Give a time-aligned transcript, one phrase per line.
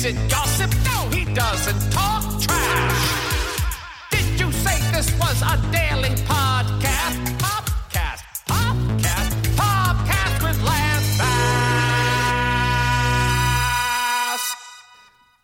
[0.00, 0.70] Is it gossip?
[0.86, 3.60] No, he doesn't talk trash.
[4.10, 7.18] Did you say this was a daily podcast?
[7.36, 11.30] Podcast, podcast, podcast with Lance Bass.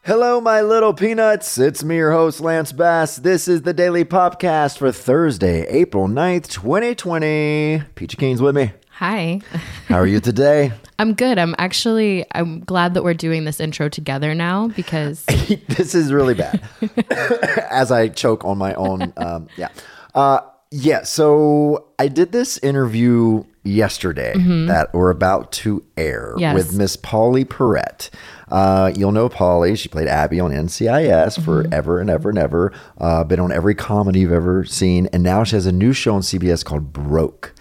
[0.04, 1.58] Hello, my little peanuts.
[1.58, 3.16] It's me, your host, Lance Bass.
[3.16, 7.82] This is the Daily Popcast for Thursday, April 9th, 2020.
[7.94, 8.72] Peachy Keen's with me.
[8.96, 9.40] Hi.
[9.88, 10.72] How are you today?
[10.98, 11.38] I'm good.
[11.38, 15.24] I'm actually I'm glad that we're doing this intro together now because
[15.68, 16.62] this is really bad.
[17.70, 19.12] As I choke on my own.
[19.18, 19.68] Um, yeah.
[20.14, 20.40] Uh,
[20.70, 21.02] yeah.
[21.02, 24.32] So I did this interview yesterday
[24.66, 26.40] that we're about to air Mm-hmm.
[26.40, 26.54] Yes.
[26.54, 28.08] with Miss Pauley Perrette.
[28.48, 29.76] Uh, you'll know Pauley.
[29.76, 31.42] She played Abby on NCIS Mm-hmm.
[31.44, 32.72] forever and ever and ever.
[32.96, 35.06] Uh, been on every comedy you've ever seen.
[35.12, 37.52] And now she has a new show on CBS called Broke.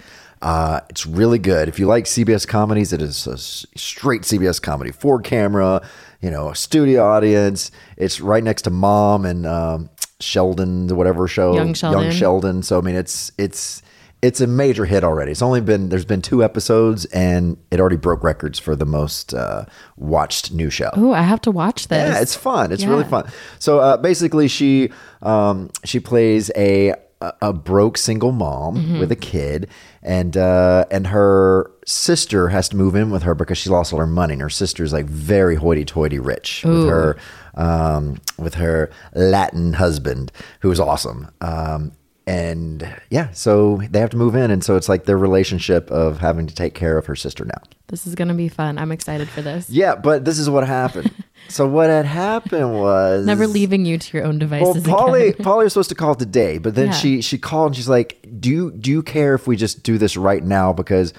[0.46, 1.68] Uh, it's really good.
[1.68, 5.82] If you like CBS comedies, it is a straight CBS comedy, four camera,
[6.22, 7.72] you know, a studio audience.
[7.98, 12.04] It's right next to Mom and um, Sheldon, whatever show, Young Sheldon.
[12.04, 12.62] Young Sheldon.
[12.62, 13.82] So I mean, it's it's
[14.22, 15.32] it's a major hit already.
[15.32, 19.34] It's only been there's been two episodes, and it already broke records for the most
[19.34, 19.66] uh,
[19.98, 20.92] watched new show.
[20.94, 22.14] oh, I have to watch this.
[22.14, 22.72] Yeah, it's fun.
[22.72, 23.28] It's really fun.
[23.58, 24.92] So uh, basically, she
[25.24, 29.00] um, she plays a a- a broke single mom Mm-hmm.
[29.00, 29.68] with a kid,
[30.04, 34.00] and uh, and her sister has to move in with her because she lost all
[34.00, 34.34] her money.
[34.34, 37.18] And her sister's like very hoity-toity rich with her
[37.56, 41.30] um, with her Latin husband, who is awesome.
[41.42, 41.92] Um,
[42.28, 46.20] and yeah, so they have to move in, and so it's like their relationship of
[46.20, 47.62] having to take care of her sister now.
[47.88, 48.80] This is going to be fun.
[48.80, 49.70] I'm excited for this.
[49.70, 51.12] Yeah, but this is what happened.
[51.50, 54.88] so what had happened was Never leaving you to your own devices.
[54.88, 55.34] Well, Pauley.
[55.38, 56.94] Pauley was supposed to call today, but then Yeah.
[56.94, 60.00] she she called and she's like, "Do you do you care if we just do
[60.00, 61.14] this right now?" Because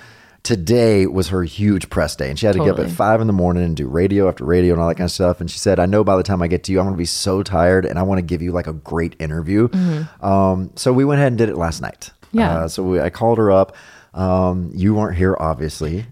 [0.46, 3.26] today was her huge press day, and she had to get up at five in
[3.26, 5.40] the morning and do radio after radio and all that kind of stuff.
[5.40, 6.98] And she said, "I know by the time I get to you, I'm going to
[6.98, 9.68] be so tired, and I want to give you like a great interview."
[10.22, 12.10] Um, so we went ahead and did it last night.
[12.26, 12.38] Mm-hmm.
[12.38, 12.58] Yeah.
[12.60, 13.76] Uh, so we, I called her up.
[14.14, 16.06] Um, you weren't here, obviously.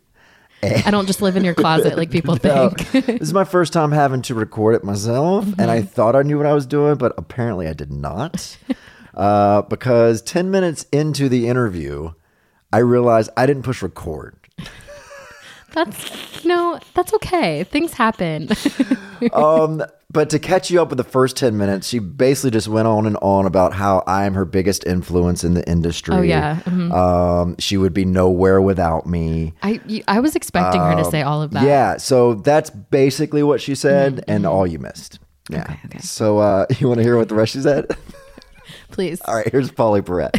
[0.63, 3.07] I don't just live in your closet like people No, think.
[3.07, 5.89] this is my first time having to record it myself, and I Mm-hmm.
[5.89, 8.57] thought I knew what I was doing, but apparently I did not.
[9.15, 12.13] uh, because 10 minutes into the interview,
[12.75, 14.35] I realized I didn't push record.
[15.73, 17.65] That's no, that's okay.
[17.65, 18.49] Things happen.
[19.33, 22.87] Um, but to catch you up with the first 10 minutes, she basically just went
[22.87, 26.15] on and on about how I am her biggest influence in the industry.
[26.15, 26.61] Oh, yeah.
[26.67, 26.93] Mhm.
[26.93, 29.55] Um, she would be nowhere without me.
[29.63, 31.63] I you- I was expecting her to say all of that.
[31.63, 35.21] Um, Yeah, so that's basically what she said, and all you missed.
[35.49, 35.61] Yeah.
[35.63, 35.73] Mm-hmm.
[35.73, 35.99] Okay, okay.
[36.01, 37.87] So uh, you want to hear what the rest she said?
[38.91, 39.23] Please.
[39.23, 40.39] All right, here's Pauley Perrette.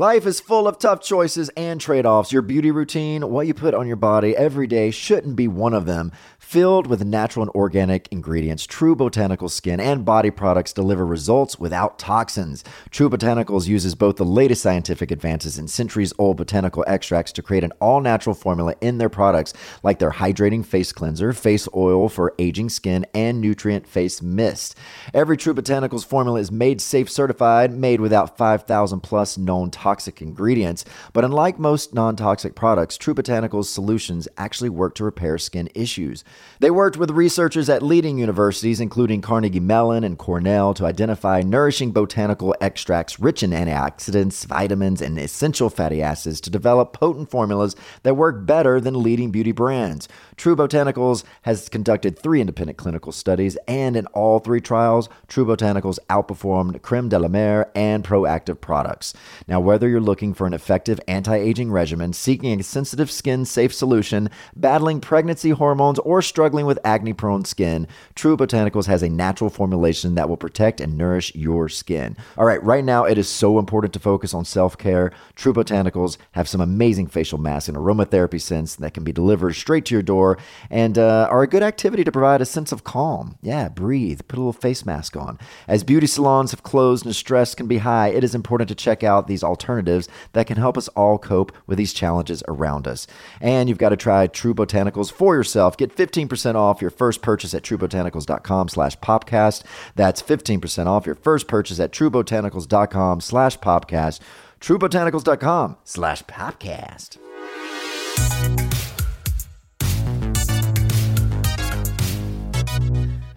[0.00, 2.32] Life is full of tough choices and trade offs.
[2.32, 5.84] Your beauty routine, what you put on your body every day, shouldn't be one of
[5.84, 6.10] them.
[6.40, 11.96] Filled with natural and organic ingredients, True Botanical skin and body products deliver results without
[11.96, 12.64] toxins.
[12.90, 17.62] True Botanicals uses both the latest scientific advances and centuries old botanical extracts to create
[17.62, 19.52] an all natural formula in their products,
[19.84, 24.76] like their hydrating face cleanser, face oil for aging skin, and nutrient face mist.
[25.14, 30.84] Every True Botanicals formula is made safe certified, made without 5,000 plus known toxic ingredients.
[31.12, 36.24] But unlike most non toxic products, True Botanicals solutions actually work to repair skin issues.
[36.60, 41.90] They worked with researchers at leading universities, including Carnegie Mellon and Cornell, to identify nourishing
[41.90, 48.16] botanical extracts rich in antioxidants, vitamins, and essential fatty acids to develop potent formulas that
[48.16, 50.06] work better than leading beauty brands.
[50.36, 55.98] True Botanicals has conducted three independent clinical studies, and in all three trials, True Botanicals
[56.10, 59.14] outperformed Creme de la Mer and Proactiv products.
[59.48, 63.72] Now, whether you're looking for an effective anti aging regimen, seeking a sensitive skin safe
[63.72, 69.50] solution, battling pregnancy hormones, or struggling with acne prone skin, True Botanicals has a natural
[69.50, 72.16] formulation that will protect and nourish your skin.
[72.36, 75.12] All right, right now it is so important to focus on self care.
[75.34, 79.84] True Botanicals have some amazing facial masks and aromatherapy scents that can be delivered straight
[79.86, 80.38] to your door
[80.70, 83.36] and uh, are a good activity to provide a sense of calm.
[83.42, 85.38] Yeah, breathe, put a little face mask on.
[85.66, 89.02] As beauty salons have closed and stress can be high, it is important to check
[89.02, 93.06] out these alternatives that can help us all cope with these challenges around us.
[93.40, 95.76] And you've got to try True Botanicals for yourself.
[95.76, 96.09] Get 15%
[96.54, 99.62] off your first purchase at truebotanicals.com slash popcast.
[99.94, 104.20] That's 15% off your first purchase at truebotanicals.com slash popcast.
[104.60, 107.18] truebotanicals.com slash popcast.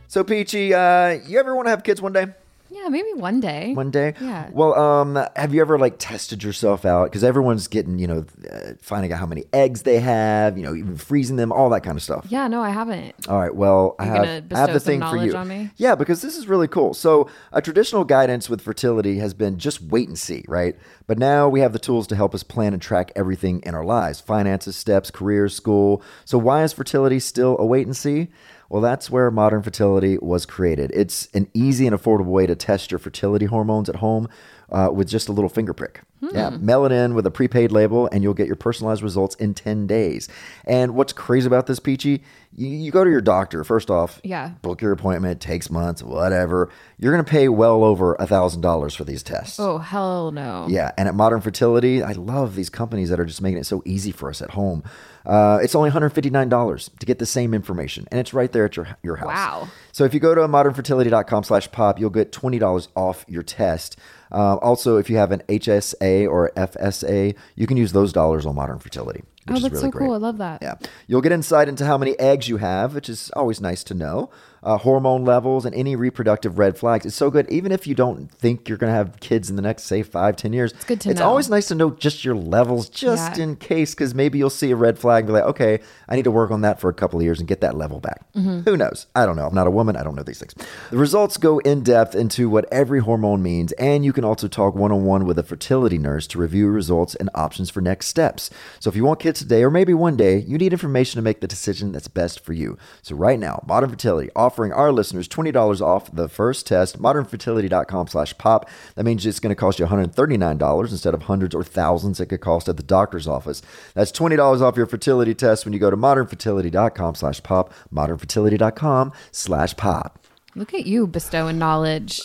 [0.08, 2.28] So, Peachy, uh, you ever want to have kids one day?
[2.74, 3.74] Yeah, maybe one day.
[3.74, 4.16] one day.
[4.20, 4.50] Yeah.
[4.52, 7.06] Well, um, have you ever like tested yourself out?
[7.06, 10.74] Because everyone's getting, you know, uh, finding out how many eggs they have, you know,
[10.74, 12.26] even freezing them, all that kind of stuff.
[12.30, 13.14] yeah, no, I haven't.
[13.28, 13.54] All right.
[13.54, 15.36] Well, I have, I have the some thing for you.
[15.36, 15.70] on me?
[15.78, 16.94] Yeah, because this is really cool.
[16.94, 20.76] So, a traditional guidance with fertility has been just wait and see, right?
[21.06, 23.86] But now we have the tools to help us plan and track everything in our
[23.86, 26.02] lives finances, steps, careers, school.
[26.26, 28.30] So, why is fertility still a wait and see?
[28.74, 30.90] Well, that's where modern fertility was created.
[30.96, 34.28] It's an easy and affordable way to test your fertility hormones at home
[34.74, 36.02] uh, with just a little finger prick.
[36.32, 39.54] Yeah, mail it in with a prepaid label, and you'll get your personalized results in
[39.54, 40.30] 10 days.
[40.66, 42.24] And what's crazy about this, Peachy?
[42.56, 44.52] You, you go to your doctor, first off, Yeah.
[44.62, 46.70] book your appointment, takes months, whatever.
[46.98, 49.60] You're going to pay well over a $1,000 for these tests.
[49.60, 50.68] Oh, hell no.
[50.70, 53.82] Yeah, and at Modern Fertility, I love these companies that are just making it so
[53.86, 54.82] easy for us at home.
[55.26, 58.88] Uh, it's only $159 to get the same information, and it's right there at your
[59.04, 59.28] your house.
[59.28, 59.68] Wow.
[59.94, 63.96] So if you go to modernfertility.com slash pop, you'll get $20 off your test.
[64.32, 68.56] Uh, also, if you have an HSA or FSA, you can use those dollars on
[68.56, 70.06] Modern Fertility, which Oh, is that's really so great.
[70.08, 70.16] cool.
[70.16, 70.64] I love that.
[70.64, 70.76] Yeah.
[71.06, 74.32] You'll get insight into how many eggs you have, which is always nice to know,
[74.64, 77.06] uh, hormone levels, and any reproductive red flags.
[77.06, 77.50] It's so good.
[77.50, 80.36] Even if you don't think you're going to have kids in the next, say, five,
[80.36, 81.28] ten years, it's good to It's know.
[81.28, 83.44] always nice to know just your levels, just Yeah.
[83.44, 86.24] in case, because maybe you'll see a red flag and be like, okay, I need
[86.24, 88.22] to work on that for a couple of years and get that level back.
[88.36, 88.62] Mm-hmm.
[88.62, 89.08] Who knows?
[89.16, 89.48] I don't know.
[89.48, 89.96] I'm not a woman.
[89.96, 90.54] I don't know these things.
[90.92, 94.76] The results go in depth into what every hormone means, and you can also talk
[94.76, 98.50] one on one with a fertility nurse to review results and options for next steps.
[98.80, 101.42] So if you want kids today or maybe one day, you need information to make
[101.42, 102.78] the decision that's best for you.
[103.02, 108.38] So right now, Modern Fertility offering our listeners $20 off the first test, modernfertility.com slash
[108.38, 108.70] pop.
[108.94, 112.42] That means it's going to cost you $139 instead of hundreds or thousands it could
[112.42, 113.64] cost at the doctor's office.
[113.96, 119.76] That's $20 off your fertility test when you go to modernfertility.com slash pop, modernfertility.com slash
[119.76, 120.20] pop.
[120.54, 122.22] Look at you bestowing knowledge.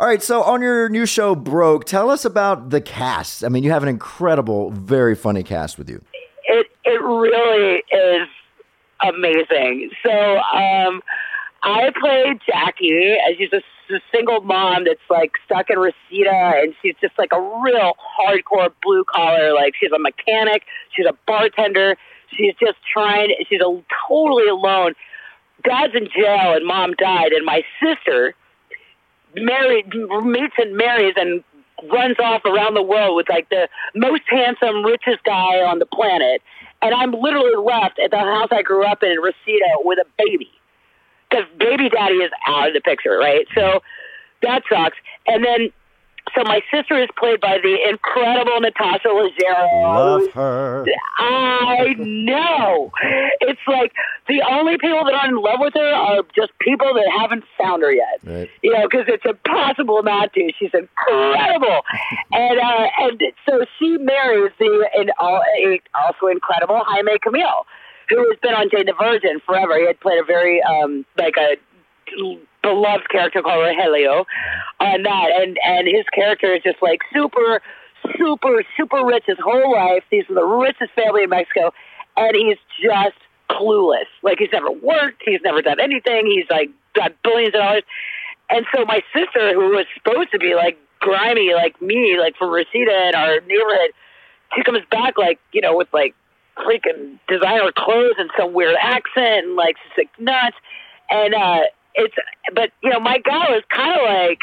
[0.00, 3.44] All right, so on your new show, Broke, tell us about the cast.
[3.44, 6.02] I mean, you have an incredible, very funny cast with you.
[6.46, 8.26] it it really is
[9.06, 9.90] amazing.
[10.02, 11.02] So um,
[11.62, 13.60] I play Jackie, and she's a
[14.10, 19.04] single mom that's like stuck in Reseda, and she's just like a real hardcore blue
[19.04, 19.52] collar.
[19.52, 20.62] Like she's a mechanic,
[20.96, 21.98] she's a bartender,
[22.34, 23.34] she's just trying.
[23.50, 24.94] She's a, totally alone.
[25.62, 28.34] Dad's in jail, and mom died, and my sister
[29.34, 31.42] married meets and marries and
[31.90, 36.42] runs off around the world with like the most handsome, richest guy on the planet.
[36.82, 40.06] And I'm literally left at the house I grew up in in Reseda with a
[40.18, 40.50] baby.
[41.28, 43.46] Because baby daddy is out of the picture, right?
[43.54, 43.82] So
[44.42, 44.96] that sucks.
[45.26, 45.70] And then,
[46.34, 49.82] so my sister is played by the incredible Natasha Leggero.
[49.82, 50.86] Love her.
[51.18, 52.92] I know.
[53.40, 53.92] It's like
[54.28, 57.82] the only people that are in love with her are just people that haven't found
[57.82, 58.20] her yet.
[58.24, 58.50] Right.
[58.62, 60.52] You know, because it's impossible not to.
[60.58, 61.82] She's incredible,
[62.32, 67.64] and uh, and so she marries the and also incredible Jaime Camil,
[68.08, 69.78] who has been on Jane the Virgin forever.
[69.78, 71.56] He had played a very um like a
[72.62, 74.24] beloved character called Rogelio
[74.80, 77.60] on that, and and his character is just like super,
[78.16, 80.04] super, super rich his whole life.
[80.10, 81.72] He's from the richest family in Mexico,
[82.16, 83.16] and he's just
[83.50, 84.08] clueless.
[84.22, 86.26] Like he's never worked, he's never done anything.
[86.26, 87.82] He's like got billions of dollars,
[88.48, 92.50] and so my sister, who was supposed to be like grimy like me, like from
[92.50, 93.92] Reseda in our neighborhood,
[94.54, 96.14] she comes back like you know with like
[96.58, 100.56] freaking designer clothes and some weird accent and like she's like nuts
[101.10, 101.60] and uh
[102.04, 102.14] it's
[102.54, 104.40] but you know my gal is kind of like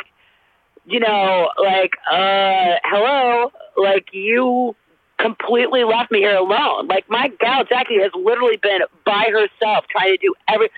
[0.85, 4.75] you know like uh hello like you
[5.19, 6.87] completely left me here alone.
[6.87, 10.69] Like my gal jackie has literally been by herself trying to do every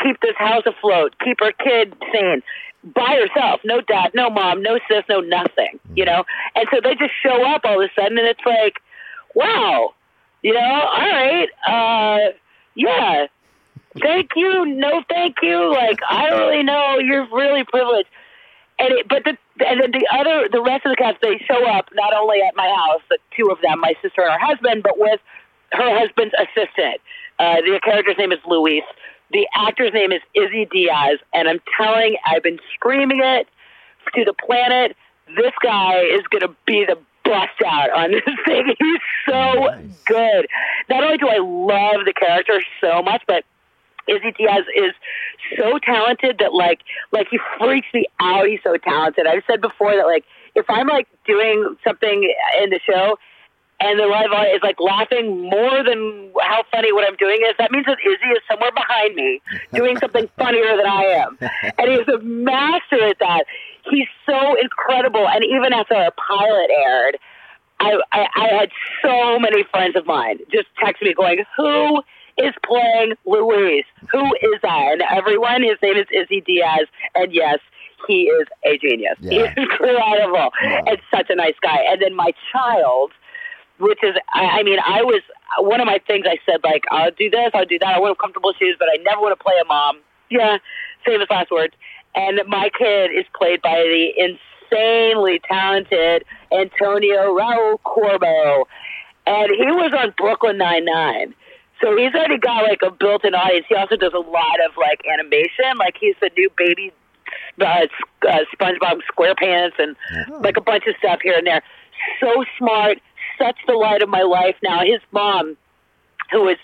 [0.00, 2.42] keep this house afloat keep her kid sane
[2.84, 3.60] by herself.
[3.64, 6.24] No dad no mom no sis no nothing you know?
[6.54, 8.74] And so they just show up all of a sudden and it's like
[9.34, 9.94] wow
[10.42, 12.32] you know all right uh
[12.74, 13.26] yeah
[14.00, 15.72] thank you, no thank you.
[15.72, 18.08] Like I really know, you're really privileged.
[18.78, 19.36] And it, but the
[19.66, 22.54] and then the other the rest of the cast they show up not only at
[22.56, 25.20] my house, the two of them, my sister and her husband, but with
[25.72, 27.00] her husband's assistant.
[27.38, 28.84] Uh, the character's name is Luis.
[29.30, 33.46] The actor's name is Izzy Diaz, and I'm telling, I've been screaming it
[34.14, 34.96] to the planet.
[35.36, 38.74] This guy is going to be the bust out on this thing.
[38.78, 39.68] He's so
[40.06, 40.46] good.
[40.88, 43.44] Not only do I love the character so much, but
[44.08, 44.92] Izzy Diaz is
[45.56, 46.80] so talented that like
[47.12, 48.46] like he freaks me out.
[48.46, 49.26] He's so talented.
[49.26, 50.24] I've said before that like
[50.54, 53.16] if I'm like doing something in the show
[53.80, 57.54] and the live audience is like laughing more than how funny what I'm doing is.
[57.58, 59.40] That means that Izzy is somewhere behind me
[59.72, 63.44] doing something funnier than I am, and he's a master at that.
[63.88, 67.18] He's so incredible, and even after our pilot aired.
[67.80, 68.70] I, I, I had
[69.04, 72.02] so many friends of mine just text me going, "Who
[72.38, 73.84] is playing Luis?
[74.10, 77.58] Who is that?" And everyone, his name is Izzy Diaz, and yes,
[78.06, 79.16] he is a genius.
[79.20, 79.48] Yeah.
[79.48, 81.78] He's incredible and such a nice guy.
[81.90, 83.12] And then my child,
[83.78, 85.22] which is, I, I mean, I was
[85.58, 86.26] one of my things.
[86.28, 87.96] I said like, I'll do this, I'll do that.
[87.96, 89.98] I want comfortable shoes, but I never want to play a mom.
[90.30, 90.58] Yeah,
[91.04, 91.74] famous last words.
[92.14, 94.36] And my kid is played by the
[94.70, 98.66] insanely talented Antonio Raul Corbo,
[99.26, 101.34] and he was on Brooklyn Nine Nine.
[101.80, 103.66] So he's already got like a built-in audience.
[103.68, 105.76] He also does a lot of like animation.
[105.78, 106.92] Like he's the new baby
[107.60, 107.86] uh,
[108.28, 109.96] uh, SpongeBob SquarePants and
[110.42, 111.62] like a bunch of stuff here and there.
[112.20, 112.98] So smart,
[113.38, 114.56] such the light of my life.
[114.62, 115.56] Now his mom,
[116.32, 116.58] who has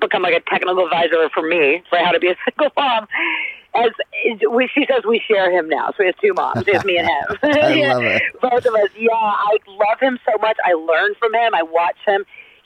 [0.00, 3.06] become like a technical advisor for me for how to be a single mom,
[3.74, 3.90] as
[4.50, 5.88] we, she says we share him now.
[5.96, 6.66] So he has two moms.
[6.70, 7.38] Has me and him.
[7.42, 8.22] I Yeah, love it.
[8.40, 8.90] Both of us.
[8.98, 10.56] Yeah, I love him so much.
[10.64, 11.54] I learn from him.
[11.54, 12.24] I watch him.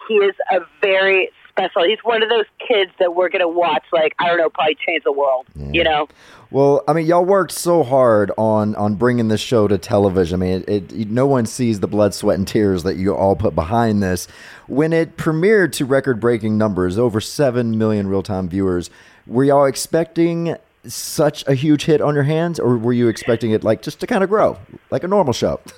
[0.09, 1.85] He is a very special.
[1.85, 3.85] He's one of those kids that we're gonna watch.
[3.93, 5.47] Like I don't know, probably change the world.
[5.57, 6.09] You know.
[6.51, 10.41] Well, I mean, y'all worked so hard on on bringing this show to television.
[10.43, 13.35] I mean, it, it, no one sees the blood, sweat, and tears that you all
[13.35, 14.29] put behind this.
[14.69, 18.91] When it premiered to record-breaking numbers, over seven million real-time viewers,
[19.27, 23.65] were y'all expecting such a huge hit on your hands, or were you expecting it
[23.65, 24.57] like just to kind of grow,
[24.91, 25.61] like a normal show?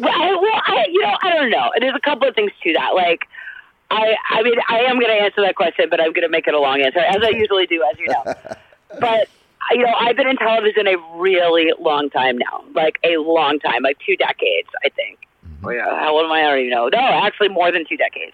[0.00, 1.70] Well, I, well, I, you know, I don't know.
[1.78, 2.94] There's a couple of things to that.
[2.94, 3.20] Like,
[3.90, 6.46] I, I mean, I am going to answer that question, but I'm going to make
[6.46, 8.22] it a long answer, as I usually do, as you know.
[9.00, 9.28] but
[9.72, 13.82] you know, I've been in television a really long time now, like a long time,
[13.82, 15.18] like two decades, I think.
[15.46, 15.66] Mm-hmm.
[15.66, 16.40] Or, yeah, How old am I?
[16.40, 16.88] I don't even know.
[16.88, 18.32] No, actually, more than two decades.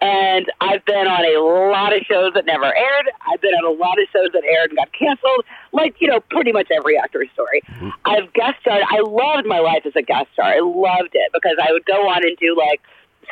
[0.00, 1.38] And I've been on a
[1.70, 3.06] lot of shows that never aired.
[3.30, 5.44] I've been on a lot of shows that aired and got canceled.
[5.70, 7.62] Like, you know, pretty much every actor's story.
[7.70, 7.90] Mm-hmm.
[8.04, 8.82] I've guest starred.
[8.90, 10.46] I loved my life as a guest star.
[10.46, 12.80] I loved it because I would go on and do like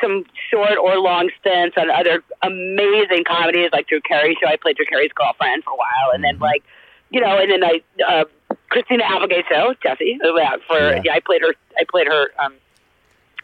[0.01, 4.47] some short or long stints on other amazing comedies like Drew Carey show.
[4.47, 6.63] I played Drew Carey's girlfriend for a while, and then like,
[7.09, 8.25] you know, and then I uh,
[8.69, 10.17] Christina Applegate show, Jesse.
[10.23, 11.01] uh, For Yeah.
[11.03, 11.13] yeah.
[11.13, 11.53] I played her.
[11.77, 12.53] I played her um,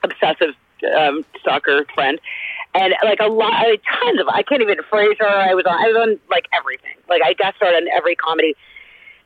[0.03, 0.55] obsessive
[0.97, 2.19] um, stalker friend,
[2.73, 4.27] and like a lot, I mean, tons of.
[4.29, 5.27] I can't even phrase her.
[5.27, 5.73] I was on.
[5.73, 6.95] I was on like everything.
[7.09, 8.55] Like I guest starred on every comedy.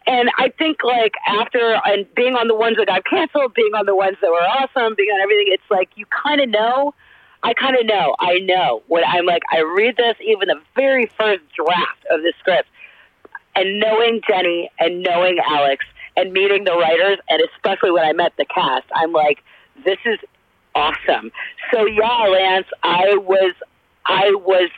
[0.07, 3.85] And I think like after and being on the ones that got canceled, being on
[3.85, 6.93] the ones that were awesome, being on everything, it's like you kind of know.
[7.43, 8.15] I kind of know.
[8.19, 12.33] I know when I'm like I read this, even the very first draft of the
[12.39, 12.69] script,
[13.55, 15.85] and knowing Jenny and knowing Alex
[16.17, 19.43] and meeting the writers, and especially when I met the cast, I'm like,
[19.85, 20.19] this is
[20.75, 21.31] awesome.
[21.73, 23.53] So yeah, Lance, I was,
[24.05, 24.69] I was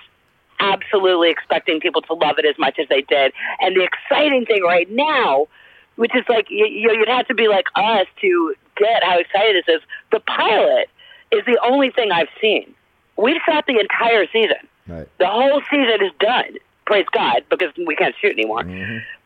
[0.60, 3.34] absolutely expecting people to love it as much as they did.
[3.60, 5.48] And the exciting thing right now,
[5.96, 9.63] which is like you, you, you'd have to be like us to get how excited
[9.65, 9.82] this is.
[10.12, 10.89] The pilot
[11.34, 12.74] is the only thing I've seen.
[13.18, 14.68] We've shot the entire season.
[14.88, 15.08] Right.
[15.20, 16.58] The whole season is done.
[16.86, 18.63] Praise God, because we can't shoot anymore.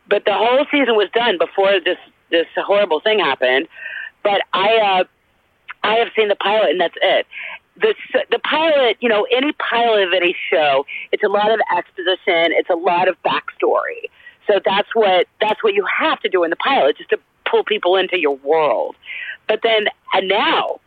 [0.08, 1.98] But the whole season was done before this
[2.30, 3.68] this horrible thing happened.
[4.22, 5.04] But I uh,
[5.82, 7.26] I have seen the pilot, and that's it.
[7.80, 7.94] The
[8.30, 12.70] the pilot, you know, any pilot of any show, it's a lot of exposition, it's
[12.70, 14.10] a lot of backstory.
[14.46, 17.18] So that's what that's what you have to do in the pilot, just to
[17.50, 18.96] pull people into your world.
[19.46, 20.80] But then and now,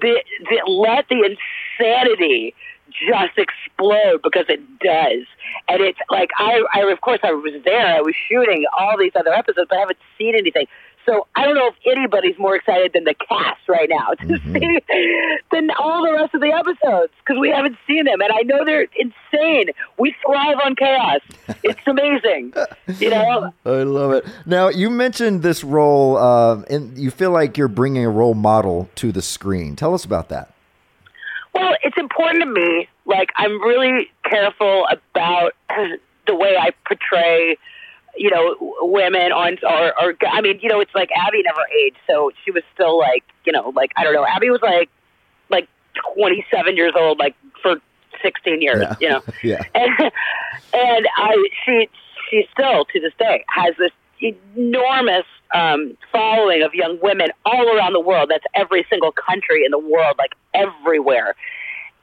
[0.00, 1.36] the, the let the
[1.78, 2.54] insanity
[2.90, 5.26] just explode because it does.
[5.68, 7.86] And it's like I, I of course I was there.
[7.86, 10.66] I was shooting all these other episodes, but I haven't seen anything.
[11.06, 14.78] So I don't know if anybody's more excited than the cast right now to see
[15.52, 18.64] than all the rest of the episodes because we haven't seen them, and I know
[18.64, 19.70] they're insane.
[19.98, 21.20] We thrive on chaos.
[21.62, 22.52] It's amazing,
[22.98, 23.52] you know.
[23.64, 24.26] I love it.
[24.44, 28.88] Now you mentioned this role, uh, and you feel like you're bringing a role model
[28.96, 29.76] to the screen.
[29.76, 30.54] Tell us about that.
[31.54, 32.88] Well, it's important to me.
[33.06, 35.52] Like, I'm really careful about
[36.26, 37.56] the way I portray,
[38.16, 41.96] you know, women on, or, or, I mean, you know, it's like Abby never aged,
[42.06, 44.88] so she was still like, you know, like, I don't know, Abby was like,
[45.50, 45.68] like
[46.14, 47.76] 27 years old, like, for
[48.22, 48.94] 16 years, Yeah.
[49.00, 49.22] you know?
[49.42, 49.62] Yeah.
[49.74, 49.90] and
[50.72, 51.88] and I she
[52.30, 53.90] she still to this day has this
[54.56, 58.30] enormous um, following of young women all around the world.
[58.30, 61.34] That's every single country in the world, like everywhere.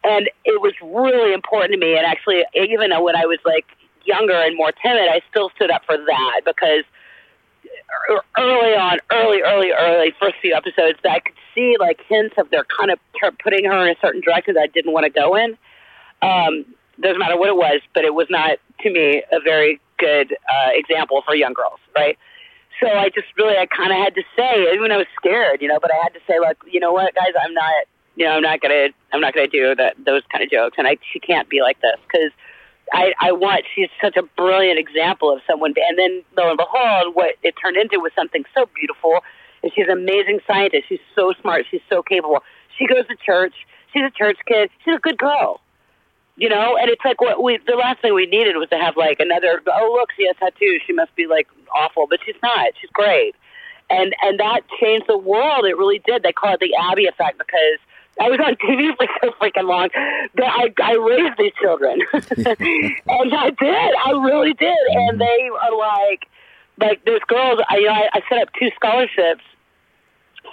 [0.04, 1.96] And it was really important to me.
[1.98, 3.66] And actually, even when I was like
[4.06, 6.84] younger and more timid, I still stood up for that because
[8.38, 12.66] early on, early, early, early first few episodes I could see like hints of their
[12.66, 13.00] kind of
[13.44, 15.58] putting her in a certain direction that I didn't want to go in.
[16.22, 16.66] Um,
[17.00, 20.70] doesn't matter what it was, but it was not to me a very good uh,
[20.72, 22.18] example for young girls, right?
[22.80, 25.68] So I just really, I kind of had to say, even I was scared, you
[25.68, 28.32] know, but I had to say, like, you know what, guys, I'm not, you know,
[28.32, 31.20] I'm not gonna, I'm not gonna do that, those kind of jokes, and I, she
[31.20, 32.32] can't be like this because
[32.94, 37.16] I, I want, she's such a brilliant example of someone, and then lo and behold,
[37.16, 39.20] what it turned into was something so beautiful.
[39.64, 40.86] And she's an amazing scientist.
[40.90, 41.66] She's so smart.
[41.70, 42.44] She's so capable.
[42.78, 43.54] She goes to church.
[43.94, 44.70] She's a church kid.
[44.84, 45.62] She's a good girl
[46.38, 48.96] you know and it's like what we the last thing we needed was to have
[48.98, 52.70] like another oh look she has tattoos she must be like awful but she's not
[52.80, 53.36] she's great
[53.90, 57.38] and and that changed the world it really did they call it the abby effect
[57.38, 57.80] because
[58.22, 59.90] I was on TV for so freaking long
[60.36, 63.96] that I, I raised these children, and I did.
[64.06, 64.78] I really did.
[64.92, 66.28] And they are like,
[66.78, 67.60] like there's girls.
[67.68, 69.42] I, you know, I, I set up two scholarships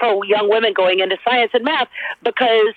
[0.00, 1.88] for young women going into science and math
[2.24, 2.74] because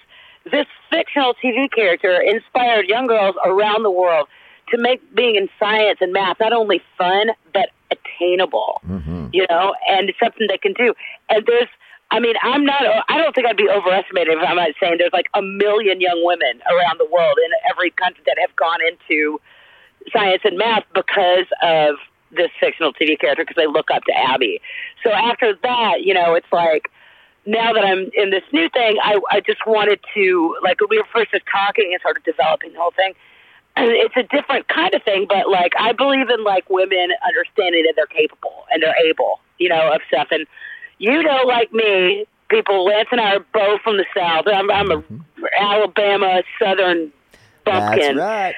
[0.52, 4.28] this fictional TV character inspired young girls around the world
[4.72, 8.82] to make being in science and math not only fun but attainable.
[8.88, 9.28] Mm-hmm.
[9.32, 10.94] You know, and it's something they can do.
[11.30, 11.70] And there's,
[12.12, 12.82] I mean, I'm not.
[13.10, 16.22] I don't think I'd be overestimated if I'm not saying there's like a million young
[16.26, 19.40] women around the world in every country that have gone into
[20.12, 21.96] science and math because of
[22.32, 24.62] this fictional TV character because they look up to Abby.
[25.04, 26.92] So after that, you know, it's like
[27.46, 31.08] now that I'm in this new thing, I, I just wanted to, like, we were
[31.14, 33.14] first just talking and of developing the whole thing,
[33.78, 37.94] it's a different kind of thing, but, like, I believe in, like, women understanding that
[37.96, 40.28] they're capable and they're able, you know, of stuff.
[40.32, 40.46] And
[41.02, 44.46] you know, like me, people, Lance and I are both from the South.
[44.46, 45.04] I'm, I'm a
[45.60, 47.12] Alabama Southern
[47.66, 48.56] bumpkin That's right.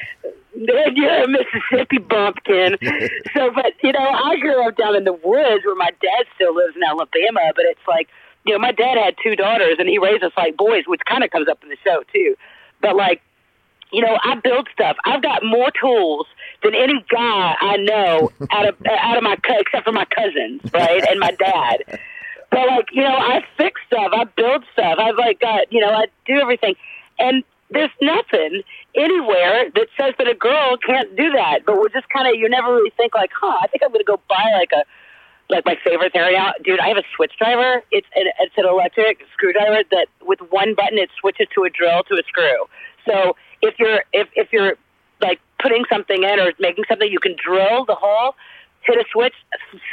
[0.53, 2.77] then you're a Mississippi bumpkin.
[3.33, 6.53] so, but you know, I grew up down in the woods where my dad still
[6.53, 7.53] lives in Alabama.
[7.55, 8.09] But it's like,
[8.45, 11.23] you know, my dad had two daughters and he raised us like boys, which kind
[11.23, 12.35] of comes up in the show too.
[12.81, 13.21] But like,
[13.93, 14.97] you know, I build stuff.
[15.05, 16.25] I've got more tools
[16.61, 21.07] than any guy I know out of out of my except for my cousins, right,
[21.09, 21.99] and my dad.
[22.53, 24.11] But like, you know, I fix stuff.
[24.13, 24.99] I build stuff.
[24.99, 26.75] I've like got, you know, I do everything.
[27.19, 28.61] And there's nothing
[28.95, 31.65] anywhere that says that a girl can't do that.
[31.65, 34.05] But we're just kind of, you never really think like, huh, I think I'm going
[34.05, 34.83] to go buy like a,
[35.49, 36.79] like my favorite now, dude.
[36.79, 37.83] I have a switch driver.
[37.91, 42.03] It's an, it's an electric screwdriver that with one button it switches to a drill
[42.03, 42.65] to a screw.
[43.05, 44.77] So if you're if if you're
[45.21, 48.35] like putting something in or making something, you can drill the hole,
[48.81, 49.33] hit a switch,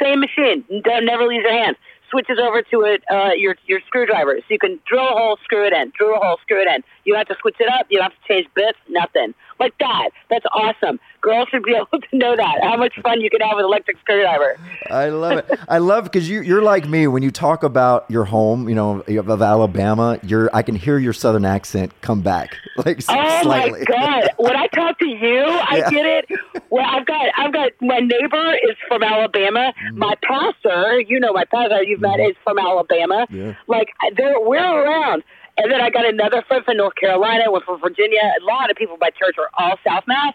[0.01, 0.63] same machine.
[0.83, 1.77] Don't never leave your hands.
[2.11, 5.65] Switches over to it, uh, your your screwdriver, so you can drill a hole, screw
[5.65, 6.83] it in, drill a hole, screw it in.
[7.05, 7.87] You don't have to switch it up.
[7.89, 8.77] You don't have to change bits.
[8.89, 10.09] Nothing like that.
[10.29, 10.99] That's awesome.
[11.21, 12.59] Girls should be able to know that.
[12.63, 14.57] How much fun you can have with electric screwdriver.
[14.89, 15.59] I love it.
[15.69, 19.01] I love because you you're like me when you talk about your home, you know,
[19.01, 20.19] of Alabama.
[20.23, 23.79] You're I can hear your southern accent come back like Oh slightly.
[23.79, 24.29] my god!
[24.37, 25.89] When I talk to you, I Yeah.
[25.89, 26.39] get it.
[26.69, 27.71] Well, I've got, I've got.
[27.81, 29.73] My neighbor is from Alabama.
[29.85, 29.97] Mm-hmm.
[29.99, 33.27] My pastor, you know, my pastor you've met is from Alabama.
[33.29, 33.55] Yeah.
[33.67, 35.23] Like they're we're around.
[35.57, 38.21] And then I got another friend from North Carolina, one from Virginia.
[38.41, 40.33] A lot of people by church are all South Mass.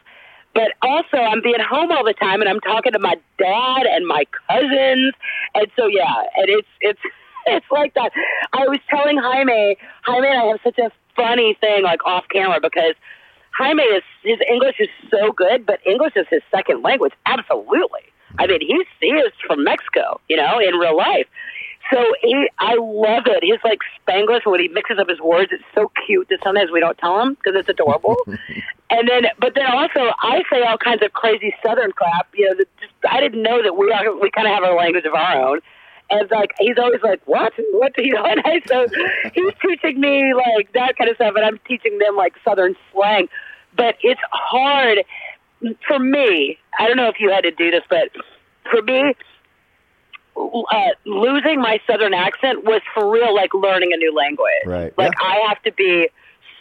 [0.57, 4.07] But also, I'm being home all the time, and I'm talking to my dad and
[4.07, 5.13] my cousins,
[5.55, 7.01] and so yeah, and it's it's
[7.47, 8.11] it's like that.
[8.55, 12.95] I was telling Jaime, Jaime I have such a funny thing like off camera because
[13.57, 17.13] Jaime is his English is so good, but English is his second language.
[17.27, 18.09] Absolutely.
[18.39, 21.27] I mean, he's he is from Mexico, you know, in real life.
[21.93, 23.43] So he, I love it.
[23.43, 25.53] He's like Spanglish when he mixes up his words.
[25.53, 28.17] It's so cute that sometimes we don't tell him because it's adorable.
[28.91, 32.29] and then, but then also I say all kinds of crazy Southern crap.
[32.35, 34.77] You know, that just I didn't know that we are we kind of have our
[34.77, 35.61] language of our own.
[36.09, 37.53] And it's like he's always like, "What?
[37.73, 38.87] What?" Do you know, and I, so
[39.35, 43.29] he's teaching me like that kind of stuff, and I'm teaching them like Southern slang.
[43.77, 44.99] But it's hard
[45.87, 46.59] for me.
[46.79, 48.11] I don't know if you had to do this, but
[48.71, 49.15] for me,
[50.37, 54.67] uh, losing my southern accent was for real like learning a new language.
[54.67, 54.97] Right.
[54.97, 56.09] Like I have to be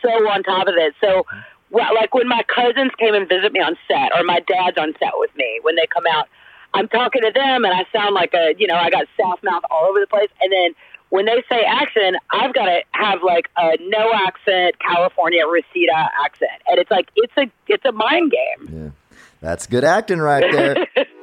[0.01, 0.93] so on top of it.
[1.01, 1.25] So,
[1.69, 4.93] well, like when my cousins came and visit me on set, or my dad's on
[4.99, 6.29] set with me when they come out,
[6.73, 9.63] I'm talking to them and I sound like a you know I got south mouth
[9.69, 10.75] all over the place, and then.
[11.09, 16.59] When they say accent, I've got to have like a no accent California Reseda accent,
[16.67, 18.75] and it's like it's a it's a mind game.
[18.75, 19.17] Yeah.
[19.39, 20.87] That's good acting right there.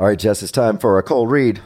[0.00, 1.60] All right, Jess, it's time for a cold read.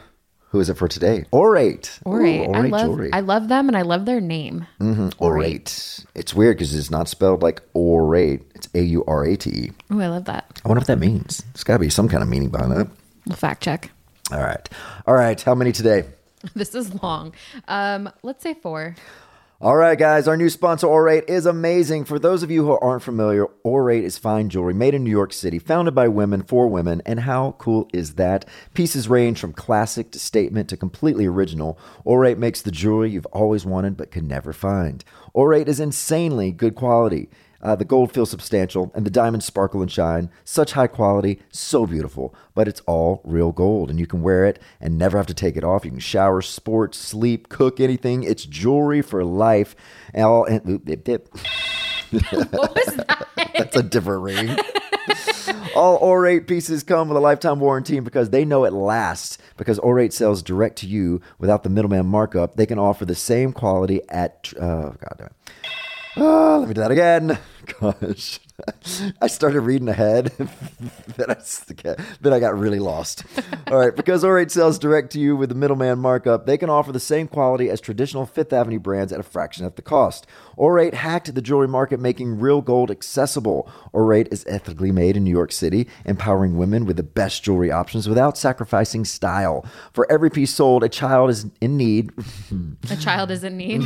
[0.49, 1.23] Who is it for today?
[1.31, 2.03] Aurate.
[2.03, 2.49] Aurate.
[2.49, 3.09] Ooh, I love jewelry.
[3.13, 4.67] I love them and I love their name.
[4.81, 6.05] Aurate.
[6.13, 8.41] It's weird because it's not spelled like orate.
[8.53, 9.71] It's A U R A T E.
[9.89, 10.61] Oh, I love that.
[10.65, 11.45] I wonder what that means.
[11.53, 12.89] There's got to be some kind of meaning behind that.
[13.25, 13.89] We'll fact check.
[14.33, 14.67] All right.
[15.07, 15.41] All right.
[15.41, 16.03] How many today?
[16.55, 17.33] This is long.
[17.69, 18.95] Um, let's say four.
[19.61, 22.03] All right, guys, our new sponsor, Aurate, is amazing.
[22.03, 25.31] For those of you who aren't familiar, Aurate is fine jewelry made in New York
[25.31, 27.01] City, founded by women for women.
[27.05, 28.43] And how cool is that?
[28.73, 31.79] Pieces range from classic to statement to completely original.
[32.05, 35.05] Aurate makes the jewelry you've always wanted but could never find.
[35.33, 37.29] Aurate is insanely good quality.
[37.65, 40.29] Uh, the gold feels substantial and the diamonds sparkle and shine.
[40.43, 44.61] Such high quality, so beautiful, but it's all real gold and you can wear it
[44.79, 45.83] and never have to take it off.
[45.83, 48.21] You can shower, sports, sleep, cook, anything.
[48.21, 49.75] It's jewelry for life.
[50.13, 51.27] And all, and, oop, dip, dip.
[52.11, 53.27] What was that?
[53.57, 54.57] That's a different ring.
[55.75, 59.39] All Aurate pieces come with a lifetime warranty because they know it lasts.
[59.57, 63.51] Because Aurate sells direct to you without the middleman markup, they can offer the same
[63.51, 64.53] quality at.
[64.55, 65.33] Uh, God damn it.
[66.17, 67.37] Ah, let me do that again.
[67.81, 68.39] Gosh.
[69.21, 70.27] I started reading ahead,
[71.17, 73.25] then, I, then I got really lost.
[73.67, 76.93] All right, because Aurate sells direct to you with the middleman markup, they can offer
[76.93, 80.25] the same quality as traditional Fifth Avenue brands at a fraction of the cost.
[80.57, 83.69] Aurate hacked the jewelry market, making real gold accessible.
[83.93, 88.07] Aurate is ethically made in New York City, empowering women with the best jewelry options
[88.07, 89.65] without sacrificing style.
[89.91, 92.11] For every piece sold, a child is in need.
[92.89, 93.81] A child is in need.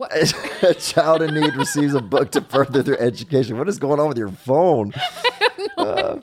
[0.00, 0.62] What?
[0.62, 3.58] a child in need receives a book to further their education.
[3.58, 4.94] What is going on with your phone?
[5.76, 6.18] Uh,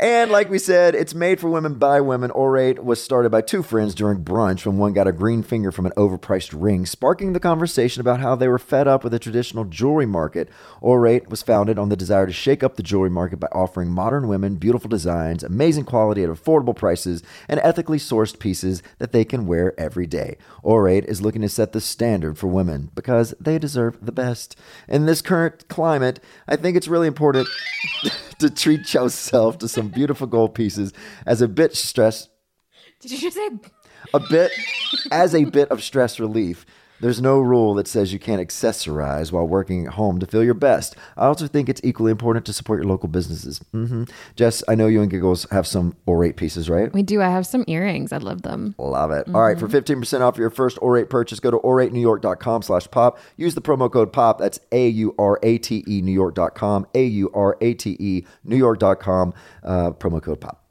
[0.00, 2.30] and like we said, it's made for women by women.
[2.30, 5.86] Aurate was started by two friends during brunch when one got a green finger from
[5.86, 9.64] an overpriced ring, sparking the conversation about how they were fed up with the traditional
[9.64, 10.48] jewelry market.
[10.82, 14.28] Aurate was founded on the desire to shake up the jewelry market by offering modern
[14.28, 19.46] women beautiful designs, amazing quality at affordable prices, and ethically sourced pieces that they can
[19.46, 20.36] wear every day.
[20.64, 24.56] Aurate is looking to set the standard for women because they deserve the best.
[24.88, 27.48] In this current climate, I think it's really important
[28.42, 30.92] to treat yourself to some beautiful gold pieces
[31.26, 32.28] as a bit stress
[33.00, 33.48] Did you just say?
[34.14, 34.50] a bit
[35.10, 36.66] as a bit of stress relief.
[37.02, 40.54] There's no rule that says you can't accessorize while working at home to feel your
[40.54, 40.94] best.
[41.16, 43.58] I also think it's equally important to support your local businesses.
[43.72, 44.04] hmm
[44.36, 46.92] Jess, I know you and Giggles have some Aurate pieces, right?
[46.92, 47.20] We do.
[47.20, 48.12] I have some earrings.
[48.12, 48.76] I love them.
[48.78, 49.26] Love it.
[49.34, 53.18] All right, for 15% off your first Aurate purchase, go to auratenewyork.com slash pop.
[53.36, 54.38] Use the promo code POP.
[54.38, 59.34] That's A-U-R-A-T-E New York.com, A-U-R-A-T-E New York.com,
[59.64, 60.61] uh, promo code POP.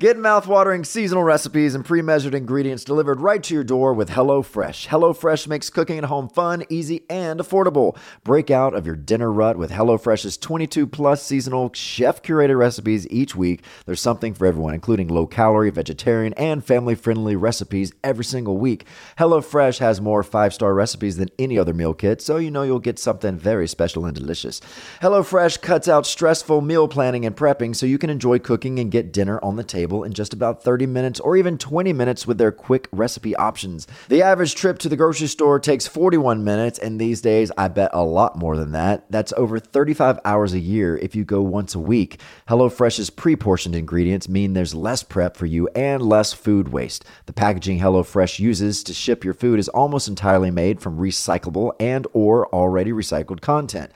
[0.00, 4.86] Get mouth-watering seasonal recipes and pre-measured ingredients delivered right to your door with HelloFresh.
[4.86, 7.98] HelloFresh makes cooking at home fun, easy, and affordable.
[8.24, 13.62] Break out of your dinner rut with HelloFresh's 22 plus seasonal chef-curated recipes each week.
[13.84, 18.86] There's something for everyone, including low-calorie, vegetarian, and family-friendly recipes every single week.
[19.18, 22.98] HelloFresh has more five-star recipes than any other meal kit, so you know you'll get
[22.98, 24.62] something very special and delicious.
[25.02, 29.12] HelloFresh cuts out stressful meal planning and prepping so you can enjoy cooking and get
[29.12, 32.52] dinner on the table in just about 30 minutes or even 20 minutes with their
[32.52, 33.86] quick recipe options.
[34.08, 37.90] The average trip to the grocery store takes 41 minutes, and these days I bet
[37.92, 39.10] a lot more than that.
[39.10, 42.20] That's over 35 hours a year if you go once a week.
[42.48, 47.04] HelloFresh's pre portioned ingredients mean there's less prep for you and less food waste.
[47.26, 52.06] The packaging HelloFresh uses to ship your food is almost entirely made from recyclable and
[52.12, 53.90] or already recycled content.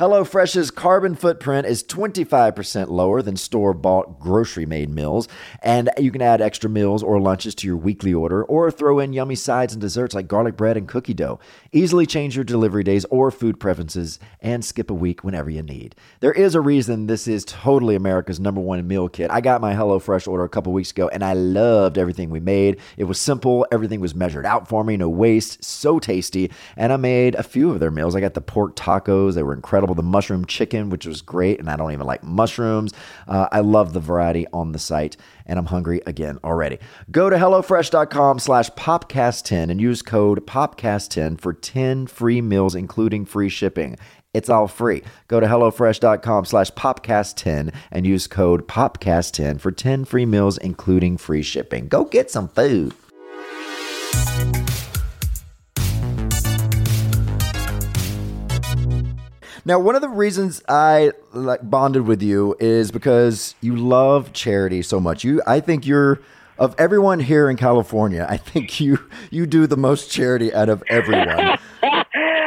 [0.00, 5.28] HelloFresh's carbon footprint is 25% lower than store bought grocery made meals,
[5.60, 9.12] and you can add extra meals or lunches to your weekly order or throw in
[9.12, 11.38] yummy sides and desserts like garlic bread and cookie dough.
[11.70, 15.94] Easily change your delivery days or food preferences and skip a week whenever you need.
[16.20, 19.30] There is a reason this is totally America's number one meal kit.
[19.30, 22.78] I got my HelloFresh order a couple weeks ago and I loved everything we made.
[22.96, 26.50] It was simple, everything was measured out for me, no waste, so tasty.
[26.74, 28.16] And I made a few of their meals.
[28.16, 29.89] I got the pork tacos, they were incredible.
[29.94, 32.92] The mushroom chicken, which was great, and I don't even like mushrooms.
[33.26, 36.78] Uh, I love the variety on the site, and I'm hungry again already.
[37.10, 43.48] Go to HelloFresh.com slash Popcast10 and use code Popcast10 for 10 free meals, including free
[43.48, 43.96] shipping.
[44.32, 45.02] It's all free.
[45.28, 51.42] Go to HelloFresh.com slash Popcast10 and use code Popcast10 for 10 free meals, including free
[51.42, 51.88] shipping.
[51.88, 52.94] Go get some food.
[59.64, 64.82] Now, one of the reasons I like bonded with you is because you love charity
[64.82, 65.24] so much.
[65.24, 66.20] You, I think you're
[66.58, 68.26] of everyone here in California.
[68.28, 68.98] I think you
[69.30, 71.58] you do the most charity out of everyone.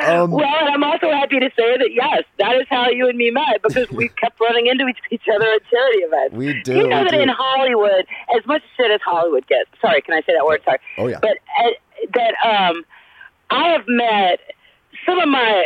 [0.03, 3.31] Um, well, I'm also happy to say that yes, that is how you and me
[3.31, 6.35] met because we kept running into each, other at charity events.
[6.35, 7.21] We do, You know we that do.
[7.21, 8.05] in Hollywood,
[8.37, 9.69] as much shit as Hollywood gets.
[9.79, 10.61] Sorry, can I say that word?
[10.65, 10.79] Sorry.
[10.97, 11.19] Oh, yeah.
[11.21, 11.69] But uh,
[12.15, 12.83] that um,
[13.49, 14.41] I have met
[15.05, 15.65] some of my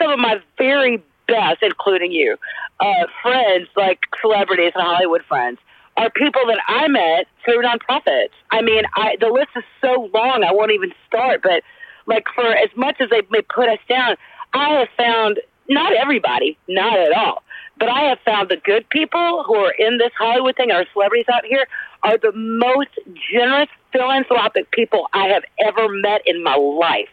[0.00, 2.36] some of my very best, including you,
[2.80, 5.58] uh, friends like celebrities and Hollywood friends.
[5.96, 8.30] Are people that I met through nonprofits.
[8.50, 11.42] I mean, I, the list is so long, I won't even start.
[11.42, 11.62] But
[12.06, 14.16] like for as much as they may put us down,
[14.52, 17.42] I have found not everybody, not at all,
[17.78, 21.26] but I have found the good people who are in this Hollywood thing, our celebrities
[21.32, 21.66] out here,
[22.02, 22.90] are the most
[23.32, 27.08] generous, philanthropic people I have ever met in my life.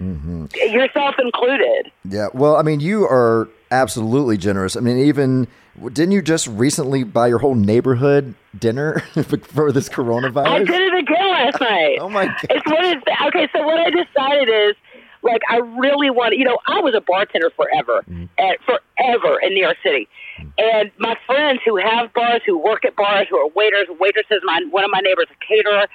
[0.00, 0.46] Mm-hmm.
[0.72, 1.90] Yourself included.
[2.04, 2.28] Yeah.
[2.34, 4.76] Well, I mean, you are absolutely generous.
[4.76, 5.48] I mean, even
[5.92, 9.00] didn't you just recently buy your whole neighborhood dinner
[9.42, 10.46] for this coronavirus?
[10.46, 11.98] I did it again last night.
[12.00, 12.36] Oh, my God.
[12.50, 13.48] It's what is okay.
[13.54, 14.76] So what I decided is
[15.22, 16.36] like I really want.
[16.36, 18.28] You know, I was a bartender forever, Mm.
[18.38, 20.08] and forever in New York City.
[20.38, 20.48] Mm-hmm.
[20.58, 24.40] And my friends who have bars, who work at bars, who are waiters, waitresses.
[24.44, 25.86] My one of my neighbors, a caterer,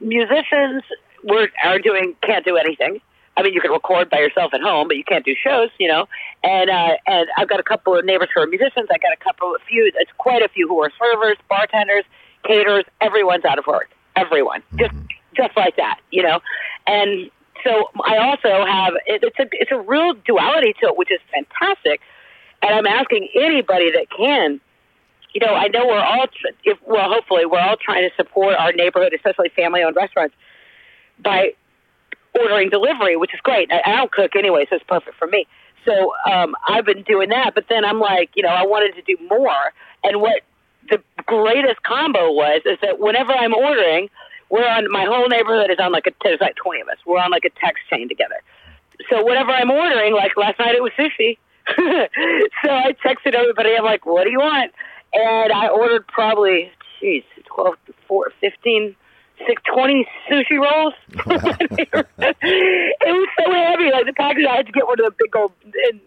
[0.00, 0.82] musicians
[1.24, 3.00] were are doing can't do anything.
[3.36, 5.88] I mean, you can record by yourself at home, but you can't do shows, you
[5.88, 6.06] know.
[6.42, 8.88] And uh, and I've got a couple of neighbors who are musicians.
[8.90, 9.90] I got a couple of few.
[9.94, 12.04] It's quite a few who are servers, bartenders,
[12.44, 12.84] caterers.
[13.00, 13.90] Everyone's out of work.
[14.16, 14.94] Everyone, just
[15.34, 16.40] just like that, you know.
[16.86, 17.30] And
[17.62, 21.20] so I also have it, it's a it's a real duality to it, which is
[21.30, 22.00] fantastic.
[22.62, 24.60] And I'm asking anybody that can
[25.36, 26.28] you know, I know we're all,
[26.64, 30.34] if, well, hopefully we're all trying to support our neighborhood, especially family-owned restaurants,
[31.18, 31.52] by
[32.40, 33.70] ordering delivery, which is great.
[33.72, 35.46] I, I don't cook anyway, so it's perfect for me.
[35.84, 39.02] So um, I've been doing that, but then I'm like, you know, I wanted to
[39.02, 39.72] do more.
[40.02, 40.42] And what
[40.90, 44.08] the greatest combo was is that whenever I'm ordering,
[44.50, 46.96] we're on my whole neighborhood is on like a there's like 20 of us.
[47.06, 48.42] We're on like a text chain together.
[49.10, 51.38] So whenever I'm ordering, like last night it was sushi.
[51.76, 53.74] so I texted everybody.
[53.76, 54.72] I'm like, "What do you want?"
[55.12, 56.70] And I ordered probably,
[57.00, 57.74] geez, 12,
[58.06, 58.96] 4, 15,
[59.46, 60.94] 6, 20 sushi rolls.
[61.10, 62.06] it
[63.04, 63.90] was so heavy.
[63.92, 65.52] Like the package, I had to get one of the big old,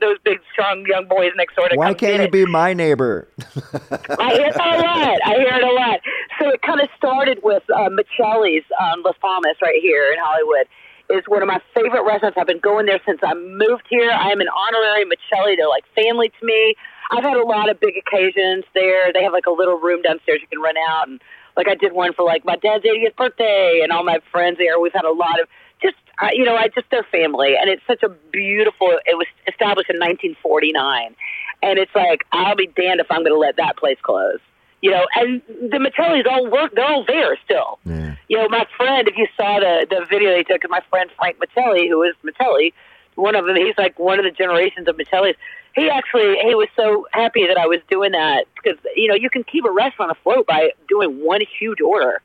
[0.02, 2.32] those big, strong young boys next door to Why can't you it.
[2.32, 3.28] be my neighbor?
[3.38, 5.20] I hear it a lot.
[5.26, 6.00] I hear it a lot.
[6.40, 10.68] So it kind of started with uh, Miceli's on Las Palmas right here in Hollywood.
[11.10, 12.38] Is one of my favorite restaurants.
[12.40, 14.12] I've been going there since I moved here.
[14.12, 15.58] I am an honorary Miceli.
[15.58, 16.76] They're like family to me.
[17.10, 19.12] I've had a lot of big occasions there.
[19.12, 21.20] They have like a little room downstairs you can rent out, and
[21.58, 24.80] like I did one for like my dad's 80th birthday, and all my friends there.
[24.80, 25.48] We've had a lot of
[25.82, 28.98] just uh, you know, I just their family, and it's such a beautiful.
[29.06, 31.16] It was established in 1949,
[31.64, 34.40] and it's like I'll be damned if I'm going to let that place close.
[34.82, 37.80] You know, and the Miceli's all work; they're all there still.
[37.86, 38.16] Yeah.
[38.28, 41.10] You know, my friend, if you saw the the video they took of my friend
[41.18, 42.74] Frank Miceli, who is Miceli,
[43.20, 45.36] one of them, he's like one of the generations of Miceli's.
[45.76, 49.30] He actually he was so happy that I was doing that because you know you
[49.30, 52.22] can keep a restaurant afloat by doing one huge order.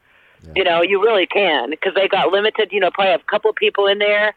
[0.54, 2.68] You know, you really can because they got limited.
[2.72, 4.35] You know, probably have a couple of people in there.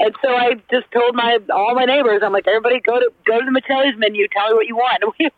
[0.00, 3.38] And so I just told my all my neighbors, I'm like, everybody go to go
[3.38, 5.02] to the Miceli's menu, tell me what you want.
[5.02, 5.30] And we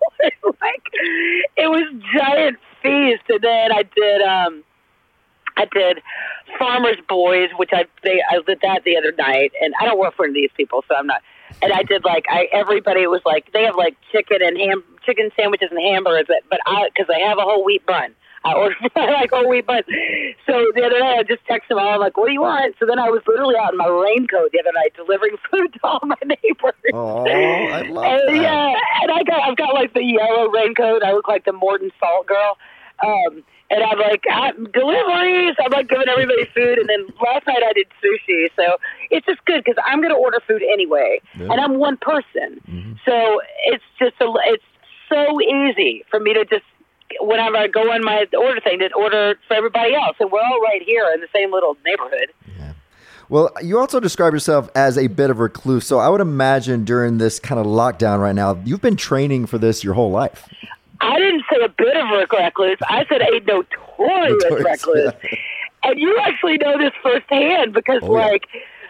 [0.61, 0.83] like,
[1.57, 3.25] it was giant feast.
[3.29, 4.65] And then I did, um,
[5.57, 6.03] I did
[6.59, 9.53] Farmer's Boys, which I they I did that the other night.
[9.61, 11.23] And I don't work for any of these people, so I'm not.
[11.61, 15.31] And I did like I everybody was like they have like chicken and ham chicken
[15.37, 18.15] sandwiches and hamburgers, but but I because I have a whole wheat bun.
[18.45, 19.83] I ordered like whole wheat bun.
[20.47, 22.75] So the other day I just texted them all I'm like, "What do you want?"
[22.81, 25.81] So then I was literally out in my raincoat the other night delivering food to
[25.85, 26.75] all my neighbors.
[26.93, 28.43] Oh, I love And, that.
[28.43, 31.05] yeah, and I got I've got like the yellow raincoat.
[31.05, 32.59] I look like the Morton Salt girl.
[33.05, 35.57] Um, and I'm like ah, deliveries.
[35.59, 36.79] I'm like giving everybody food.
[36.79, 38.77] And then last night I did sushi, so
[39.11, 42.61] it's just good because I'm going to order food anyway, and I'm one person.
[43.05, 44.65] So it's just a, it's
[45.09, 46.65] so easy for me to just
[47.21, 50.61] whenever I go on my order thing to order for everybody else, and we're all
[50.61, 52.33] right here in the same little neighborhood.
[52.59, 52.73] Yeah.
[53.29, 55.87] Well, you also describe yourself as a bit of a recluse.
[55.87, 59.59] So I would imagine during this kind of lockdown right now, you've been training for
[59.59, 60.49] this your whole life.
[61.23, 62.79] I didn't say a bit of a recluse.
[62.89, 65.13] I said a notorious Notorious, recluse.
[65.85, 68.27] And you actually know this firsthand because, Oh, yeah.
[68.27, 68.47] like,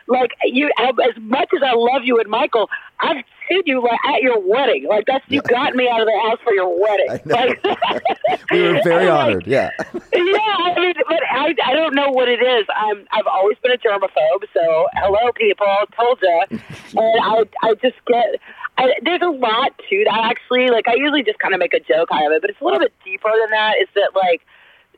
[0.09, 2.69] like you, as much as I love you and Michael,
[3.01, 4.87] I've seen you like, at your wedding.
[4.89, 7.09] Like that's you got me out of the house for your wedding.
[7.11, 7.35] I know.
[7.35, 9.47] Like, We were very and, like, honored.
[9.47, 9.71] Yeah.
[9.95, 12.67] yeah, I mean, but I, I don't know what it is.
[12.77, 15.67] I'm I've always been a germaphobe, so hello, people,
[15.97, 16.43] told you.
[16.95, 18.39] And I I just get
[18.83, 20.69] I, there's a lot to that actually.
[20.71, 22.65] Like I usually just kind of make a joke out of it, but it's a
[22.65, 23.75] little bit deeper than that.
[23.81, 24.43] Is that like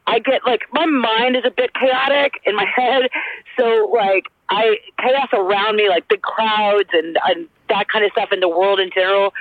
[0.07, 3.11] I get like my mind is a bit chaotic in my head,
[3.59, 8.31] so like I chaos around me, like big crowds and, and that kind of stuff
[8.33, 9.33] in the world in general.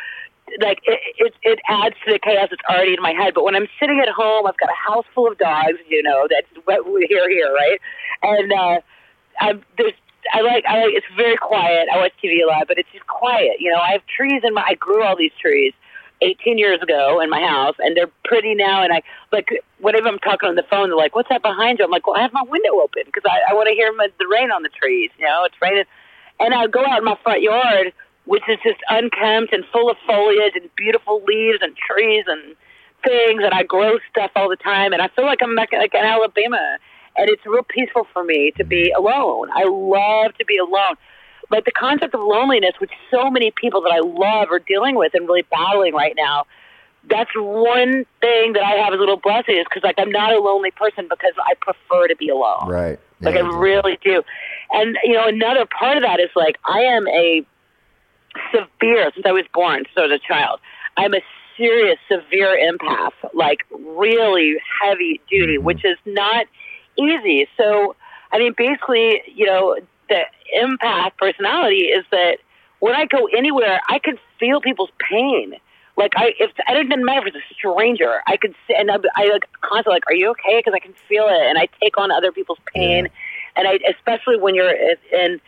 [0.62, 3.34] Like it, it, it adds to the chaos that's already in my head.
[3.34, 5.80] But when I'm sitting at home, I've got a house full of dogs.
[5.88, 7.80] You know, that's what we hear here, right?
[8.22, 8.82] And uh,
[9.40, 9.94] I'm there's
[10.34, 11.88] I like I like it's very quiet.
[11.94, 13.60] I watch TV a lot, but it's just quiet.
[13.60, 15.74] You know, I have trees in my I grew all these trees
[16.22, 18.84] 18 years ago in my house, and they're pretty now.
[18.84, 21.86] And I like whenever I'm talking on the phone, they're like, "What's that behind you?"
[21.86, 24.08] I'm like, "Well, I have my window open because I, I want to hear my,
[24.20, 25.12] the rain on the trees.
[25.18, 25.86] You know, it's raining."
[26.40, 27.94] And I go out in my front yard,
[28.26, 32.56] which is just unkempt and full of foliage and beautiful leaves and trees and
[33.04, 34.94] things, and I grow stuff all the time.
[34.94, 36.80] And I feel like I'm back like in Alabama
[37.18, 39.50] and it's real peaceful for me to be alone.
[39.54, 40.96] I love to be alone.
[41.50, 45.14] But the concept of loneliness, which so many people that I love are dealing with
[45.14, 46.46] and really battling right now,
[47.10, 50.34] that's one thing that I have as a little blessing is because like I'm not
[50.34, 52.68] a lonely person because I prefer to be alone.
[52.68, 53.00] Right.
[53.22, 54.24] Like Yeah, I really do.
[54.72, 57.46] And you know, another part of that is like I am a
[58.52, 60.60] severe since I was born, so I was a child.
[60.98, 61.22] I'm a
[61.58, 65.66] serious, severe empath, like really heavy duty, mm-hmm.
[65.66, 66.46] which is not
[66.98, 67.48] easy.
[67.58, 67.96] So,
[68.32, 69.78] I mean, basically, you know,
[70.10, 70.24] the
[70.58, 72.38] empath personality is that
[72.80, 75.56] when I go anywhere, I can feel people's pain.
[75.96, 78.98] Like I, if I didn't matter if it's a stranger, I could see, and I,
[79.16, 81.98] I like constantly like, "Are you okay?" Because I can feel it, and I take
[82.00, 83.10] on other people's pain,
[83.56, 85.40] and I, especially when you're in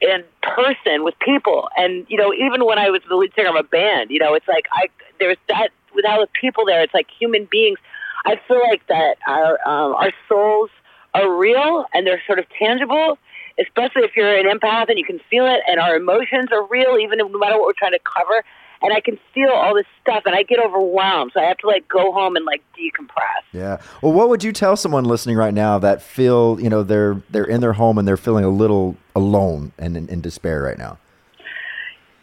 [0.00, 3.56] in person with people, and you know, even when I was the lead singer of
[3.56, 4.86] a band, you know, it's like I
[5.18, 7.78] there's that without the people there, it's like human beings.
[8.24, 10.70] I feel like that our um, our souls
[11.14, 13.18] are real and they're sort of tangible,
[13.60, 16.98] especially if you're an empath and you can feel it, and our emotions are real,
[16.98, 18.44] even no matter what we're trying to cover.
[18.82, 21.66] And I can feel all this stuff, and I get overwhelmed, so I have to
[21.66, 23.42] like go home and like decompress.
[23.52, 23.76] Yeah.
[24.00, 27.44] Well, what would you tell someone listening right now that feel, you know, they're they're
[27.44, 30.96] in their home and they're feeling a little alone and in, in despair right now?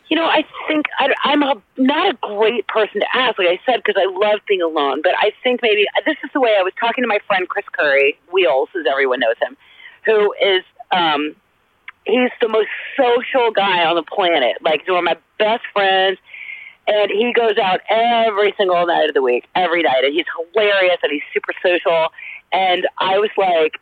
[0.10, 3.60] You know, I think I, I'm a, not a great person to ask, like I
[3.66, 5.02] said, because I love being alone.
[5.04, 7.66] But I think maybe this is the way I was talking to my friend Chris
[7.72, 9.58] Curry, Wheels, as everyone knows him,
[10.06, 11.36] who is um,
[12.06, 14.58] he's the most social guy on the planet.
[14.62, 16.18] Like he's one of my best friends,
[16.88, 21.00] and he goes out every single night of the week, every night, and he's hilarious
[21.04, 22.08] and he's super social.
[22.54, 23.80] And I was like,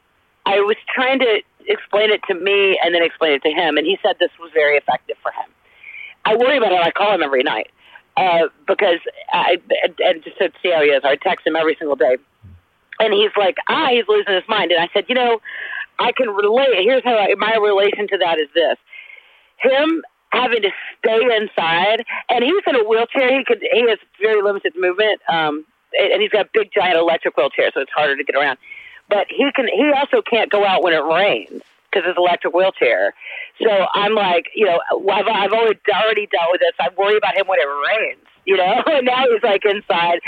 [0.47, 3.85] I was trying to explain it to me and then explain it to him, and
[3.85, 5.49] he said this was very effective for him.
[6.25, 6.79] I worry about it.
[6.81, 7.69] I call him every night
[8.17, 8.99] uh, because
[9.31, 11.03] I and, and just to see how he is.
[11.03, 12.17] I text him every single day,
[12.99, 14.71] and he's like, ah, he's losing his mind.
[14.71, 15.39] And I said, you know,
[15.99, 16.69] I can relate.
[16.83, 18.77] Here's how I, my relation to that is this:
[19.57, 23.37] him having to stay inside, and he's in a wheelchair.
[23.37, 25.65] He could he has very limited movement, um,
[25.99, 28.57] and he's got a big giant electric wheelchair, so it's harder to get around.
[29.09, 29.67] But he can.
[29.67, 31.61] He also can't go out when it rains
[31.95, 33.13] because his electric wheelchair.
[33.61, 34.79] So I'm like, you know,
[35.11, 36.73] I've, I've always already dealt with this.
[36.79, 40.19] I worry about him when it rains, you know, and now he's like inside.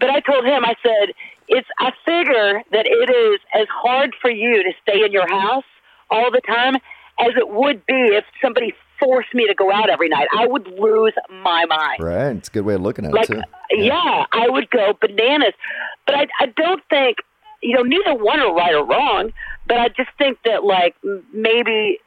[0.00, 1.14] But I told him, I said,
[1.48, 5.64] it's, I figure that it is as hard for you to stay in your house
[6.10, 6.76] all the time
[7.20, 10.28] as it would be if somebody forced me to go out every night.
[10.36, 12.00] I would lose my mind.
[12.00, 12.36] Right.
[12.36, 13.42] It's a good way of looking at Like, it too.
[13.76, 15.54] yeah, I would go bananas.
[16.06, 17.18] But I, I don't think,
[17.62, 19.32] you know, neither one are right or wrong.
[19.68, 20.96] But I just think that, like,
[21.32, 21.98] maybe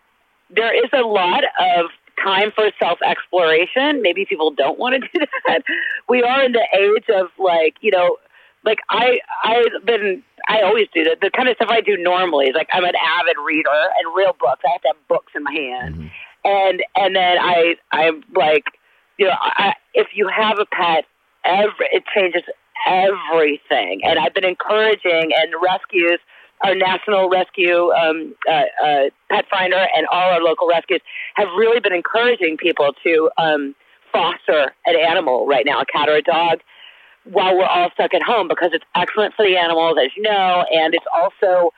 [0.50, 1.86] there is a lot of
[2.24, 4.02] time for self exploration.
[4.02, 5.62] Maybe people don't want to do that.
[6.10, 8.17] We are in the age of, like, you know,
[8.63, 11.19] like I, I've been, I always do that.
[11.21, 14.36] The kind of stuff I do normally is like I'm an avid reader and real
[14.39, 14.62] books.
[14.65, 16.08] I have to have books in my hand, mm-hmm.
[16.45, 18.65] and and then I, I'm like,
[19.17, 21.06] you know, I, if you have a pet,
[21.43, 22.43] every it changes
[22.88, 24.02] everything.
[24.04, 26.19] And I've been encouraging and rescues.
[26.63, 31.02] Our national rescue um, uh, uh, Petfinder and all our local rescues
[31.36, 33.76] have really been encouraging people to um,
[34.12, 36.60] foster an animal right now, a cat or a dog,
[37.24, 40.65] while we're all stuck at home because it's excellent for the animals, as you know,
[40.71, 41.71] and it's also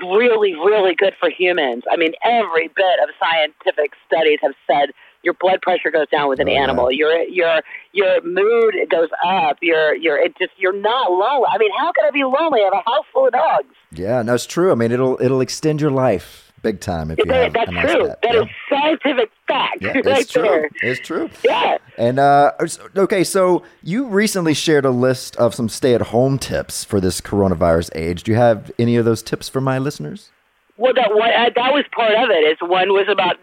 [0.00, 1.84] really, really good for humans.
[1.90, 4.90] I mean, every bit of scientific studies have said
[5.24, 6.62] your blood pressure goes down with an Oh, yeah.
[6.62, 6.92] animal.
[6.92, 7.60] Your your
[7.92, 9.58] your mood goes up.
[9.62, 11.46] Your your it just you're not lonely.
[11.50, 12.60] I mean, how could I be lonely?
[12.60, 13.66] I have a house full of dogs.
[13.92, 14.70] Yeah, no, it's true.
[14.70, 18.06] I mean, it'll it'll extend your life big time if you have that's nice true.
[18.08, 18.18] pet.
[18.22, 18.40] That yeah.
[18.42, 20.42] is scientific fact Yeah, right it's true.
[20.42, 20.70] there.
[20.82, 21.28] It's true.
[21.44, 21.76] Yeah.
[21.98, 22.52] And uh,
[22.96, 28.22] okay, so you recently shared a list of some stay-at-home tips for this coronavirus age.
[28.22, 30.30] Do you have any of those tips for my listeners?
[30.78, 32.50] Well, that one, uh, that was part of it.
[32.50, 33.36] Is one was about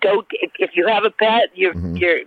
[0.00, 0.24] go
[0.58, 1.96] if you have a pet, you're Mm-hmm.
[1.96, 2.18] you're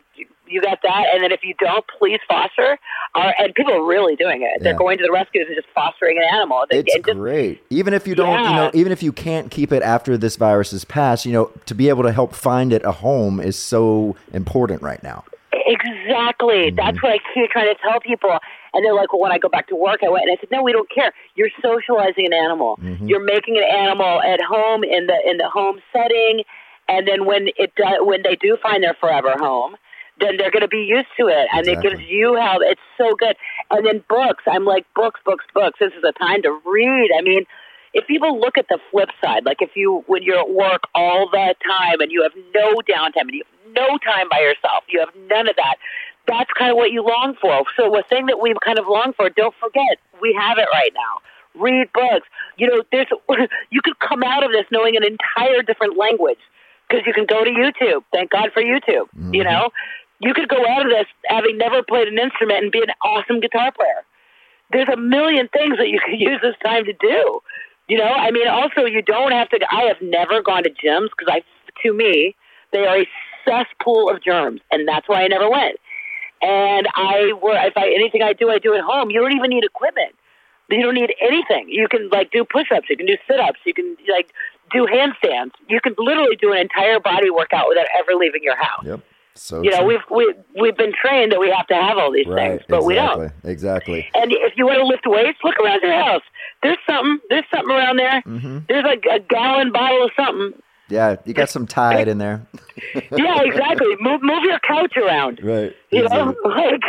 [0.47, 1.05] you got that.
[1.13, 2.77] And then if you don't, please foster.
[3.15, 4.61] Uh, and people are really doing it.
[4.61, 6.65] They're going to the rescues and just fostering an animal.
[6.69, 7.63] They- It's just- great.
[7.69, 10.73] Even if you don't, you know, even if you can't keep it after this virus
[10.73, 14.17] is passed, you know, to be able to help find it a home is so
[14.33, 15.23] important right now.
[15.53, 16.67] Exactly.
[16.67, 16.75] Mm-hmm.
[16.75, 18.37] That's what I keep trying to tell people.
[18.73, 20.49] And they're like, well, when I go back to work, I went and I said,
[20.51, 21.13] no, we don't care.
[21.35, 22.77] You're socializing an animal.
[22.81, 23.07] Mm-hmm.
[23.07, 26.43] You're making an animal at home in the in the home setting,
[26.91, 27.71] and then when it
[28.05, 29.75] when they do find their forever home,
[30.19, 32.61] then they're going to be used to it, and it gives you help.
[32.63, 33.35] it's so good.
[33.71, 35.79] And then books, I'm like books, books, books.
[35.79, 37.09] This is a time to read.
[37.17, 37.45] I mean.
[37.93, 41.27] If people look at the flip side, like if you, when you're at work all
[41.29, 45.01] the time and you have no downtime and you have no time by yourself, you
[45.01, 45.75] have none of that,
[46.25, 47.65] that's kind of what you long for.
[47.75, 50.93] So the thing that we kind of long for, don't forget, we have it right
[50.95, 51.19] now.
[51.61, 52.25] Read books.
[52.55, 53.07] You know, there's
[53.69, 56.39] you could come out of this knowing an entire different language
[56.91, 58.03] because you can go to YouTube.
[58.11, 59.07] Thank God for YouTube.
[59.15, 59.43] You mm-hmm.
[59.43, 59.69] know,
[60.19, 63.39] you could go out of this having never played an instrument and be an awesome
[63.39, 64.03] guitar player.
[64.71, 67.39] There's a million things that you could use this time to do.
[67.87, 69.59] You know, I mean, also you don't have to.
[69.71, 71.41] I have never gone to gyms because I,
[71.83, 72.35] to me,
[72.71, 73.07] they are a
[73.43, 75.77] cesspool of germs, and that's why I never went.
[76.41, 79.09] And I were if I anything I do, I do at home.
[79.09, 80.15] You don't even need equipment.
[80.69, 81.67] You don't need anything.
[81.67, 82.87] You can like do push-ups.
[82.89, 83.59] You can do sit-ups.
[83.65, 84.31] You can like
[84.73, 85.51] do handstands.
[85.67, 88.83] You can literally do an entire body workout without ever leaving your house.
[88.85, 89.01] Yep.
[89.33, 89.87] So You know, true.
[89.87, 92.59] we've we, we've been trained that we have to have all these right.
[92.59, 93.31] things, but we don't.
[93.43, 94.09] Exactly.
[94.13, 96.23] And if you want to lift weights, look around your house.
[96.61, 97.19] There's something.
[97.29, 98.21] There's something around there.
[98.25, 98.59] Mm-hmm.
[98.67, 100.61] There's like a gallon bottle of something.
[100.89, 102.45] Yeah, you got some tide in there.
[103.11, 103.95] Yeah, exactly.
[103.99, 105.39] move move your couch around.
[105.43, 105.73] Right.
[105.91, 106.81] You know, like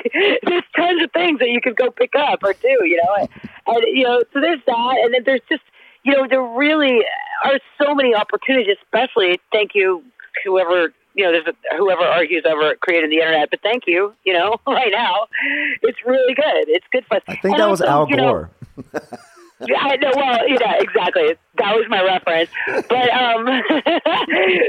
[0.43, 2.69] there's tons of things that you could go pick up or do.
[2.69, 3.29] You know, and,
[3.67, 5.63] and you know, so there's that, and then there's just
[6.05, 7.01] you know, there really
[7.45, 8.77] are so many opportunities.
[8.83, 10.03] Especially, thank you,
[10.45, 14.15] whoever you know, there's a, whoever argues over creating the internet, but thank you.
[14.25, 15.27] You know, right now,
[15.83, 16.69] it's really good.
[16.69, 17.23] It's good for us.
[17.29, 18.51] I think that was Al Gore.
[19.69, 20.11] Yeah, I know.
[20.17, 21.37] Well, you know, exactly.
[21.59, 22.51] That was my reference.
[22.67, 23.45] But um,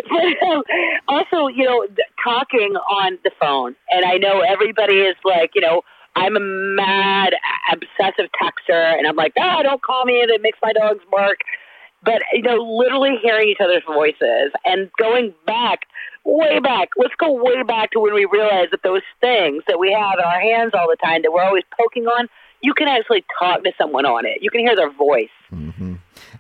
[0.10, 0.64] but um,
[1.08, 1.88] also, you know,
[2.24, 5.82] talking on the phone, and I know everybody is like, you know,
[6.16, 7.34] I'm a mad,
[7.72, 10.14] obsessive texter, and I'm like, ah, don't call me.
[10.14, 11.40] It makes my dogs bark.
[12.04, 15.82] But you know, literally hearing each other's voices and going back,
[16.26, 16.90] way back.
[16.98, 20.26] Let's go way back to when we realized that those things that we have in
[20.26, 22.28] our hands all the time that we're always poking on,
[22.62, 24.40] you can actually talk to someone on it.
[24.42, 25.30] You can hear their voice.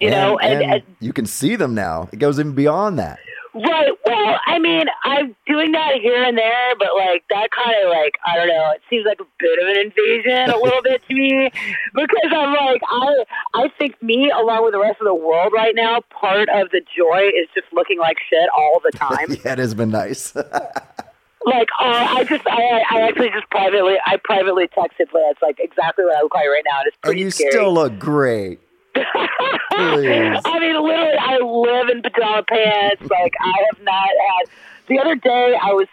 [0.01, 2.09] You know, and, and, and you can see them now.
[2.11, 3.19] It goes even beyond that.
[3.55, 3.91] Right.
[4.05, 8.17] Well, I mean, I'm doing that here and there, but like that kind of like
[8.25, 8.71] I don't know.
[8.71, 11.51] It seems like a bit of an invasion, a little bit to me,
[11.93, 15.75] because I'm like I I think me along with the rest of the world right
[15.75, 19.13] now, part of the joy is just looking like shit all the time.
[19.43, 20.35] Yeah, it has been nice.
[20.35, 26.05] like, uh, I just I I actually just privately I privately texted Lance like exactly
[26.05, 27.51] what I look like right now, and it's and you scary.
[27.51, 28.59] still look great.
[28.95, 33.01] I mean, literally, I live in pajama pants.
[33.09, 34.49] Like, I have not had.
[34.87, 35.87] The other day, I was,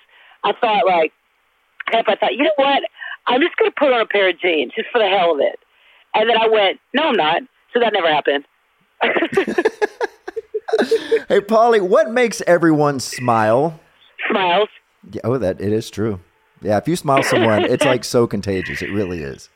[0.44, 1.12] I thought, like,
[1.92, 2.82] if I thought, you know what?
[3.26, 5.40] I'm just going to put on a pair of jeans just for the hell of
[5.40, 5.58] it.
[6.14, 7.42] And then I went, no, I'm not.
[7.72, 8.44] So that never happened.
[11.28, 13.80] Hey, Pauley, what makes everyone smile?
[14.28, 14.68] Smiles.
[15.10, 16.20] Yeah, oh, that it is true.
[16.62, 18.82] Yeah, if you smile someone, it's like so contagious.
[18.82, 19.48] It really is.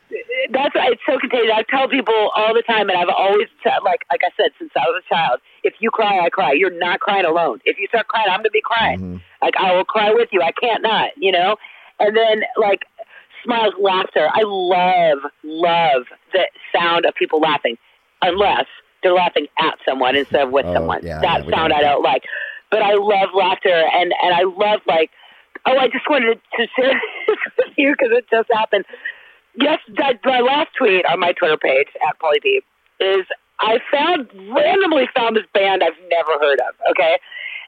[0.51, 1.53] That's why it's so contagious.
[1.55, 4.81] I tell people all the time, and I've always like, like I said, since I
[4.81, 6.53] was a child, if you cry, I cry.
[6.53, 7.61] You're not crying alone.
[7.65, 9.23] If you start crying, I'm gonna be crying.
[9.43, 10.43] Like I will cry with you.
[10.43, 11.57] I can't not, you know.
[12.01, 12.85] And then like
[13.45, 14.29] smiles, laughter.
[14.33, 17.77] I love, love the sound of people laughing,
[18.23, 18.67] unless
[19.03, 21.01] they're laughing at someone instead of with Oh, someone.
[21.05, 22.23] yeah, that yeah, sound I don't like.
[22.71, 25.11] But I love laughter, and and I love like.
[25.67, 26.93] Oh, I just wanted to share
[27.27, 28.85] this with you because it just happened.
[29.57, 32.61] Yes, that, my last tweet on my Twitter page at Pauley P
[33.01, 33.27] is
[33.61, 36.75] I found randomly found this band I've never heard of.
[36.91, 37.19] Okay,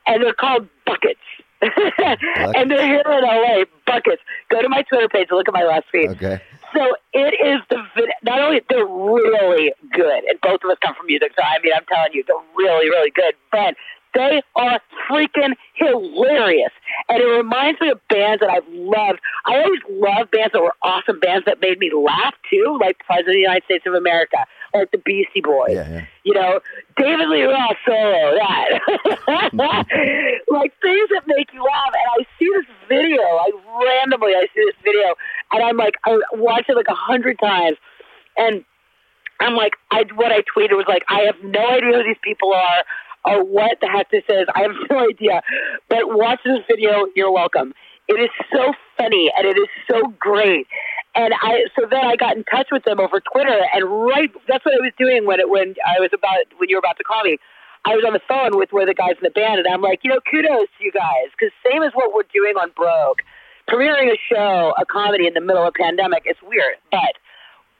[0.07, 1.21] and they're called Buckets,
[1.63, 3.65] and they're here in LA.
[3.87, 4.23] Buckets.
[4.51, 5.29] Go to my Twitter page.
[5.31, 6.11] And look at my last tweet.
[6.11, 6.41] Okay.
[6.75, 10.95] So it is the vid- not only they're really good, and both of us come
[10.95, 13.77] from music, so I mean I'm telling you they're really really good, but
[14.15, 16.73] they are freaking hilarious,
[17.09, 19.21] and it reminds me of bands that I've loved.
[19.45, 23.29] I always loved bands that were awesome bands that made me laugh too, like President
[23.29, 24.39] of the United States of America,
[24.75, 25.75] like the Beastie Boys.
[25.75, 26.07] Yeah, yeah.
[26.25, 26.61] You know,
[26.97, 28.81] David Lee Roth solo, that.
[30.49, 31.95] like things that make you laugh.
[31.95, 33.51] And I see this video, I
[33.85, 35.15] randomly I see this video
[35.53, 37.77] and I'm like I watched it like a hundred times
[38.37, 38.65] and
[39.39, 42.53] I'm like I what I tweeted was like, I have no idea who these people
[42.53, 42.85] are
[43.27, 44.47] or what the heck this is.
[44.55, 45.43] I have no idea.
[45.89, 47.75] But watch this video, you're welcome.
[48.09, 50.67] It is so funny and it is so great.
[51.17, 54.65] And I so then I got in touch with them over Twitter, and right that's
[54.67, 57.05] what I was doing when it when I was about when you were about to
[57.05, 57.39] call me.
[57.87, 59.81] I was on the phone with one of the guys in the band, and I'm
[59.81, 63.25] like, you know, kudos to you guys because same as what we're doing on Broke,
[63.65, 67.17] premiering a show, a comedy in the middle of a pandemic, it's weird, but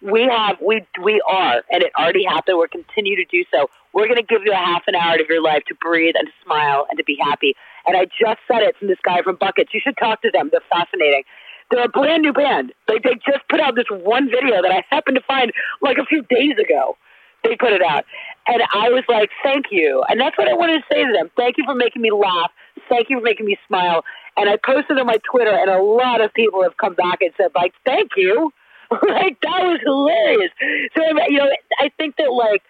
[0.07, 2.59] we have we we are, and it already happened.
[2.59, 3.69] We're continue to do so.
[3.93, 6.29] We're going to give you a half an hour of your life to breathe and
[6.29, 7.55] to smile and to be happy.
[7.87, 9.73] And I just said it from this guy from Buckets.
[9.73, 10.51] You should talk to them.
[10.53, 11.23] They're fascinating.
[11.71, 12.73] They're a brand new band.
[12.89, 15.53] Like they just put out this one video that I happened to find
[15.83, 16.97] like a few days ago.
[17.43, 18.05] They put it out.
[18.47, 20.05] And I was like, thank you.
[20.09, 21.31] And that's what I wanted to say to them.
[21.37, 22.51] Thank you for making me laugh.
[22.89, 24.05] Thank you for making me smile.
[24.37, 27.33] And I posted on my Twitter, and a lot of people have come back and
[27.37, 28.53] said, like, thank you.
[29.09, 30.53] like, that was hilarious.
[30.97, 32.63] So, you know, I think that, like,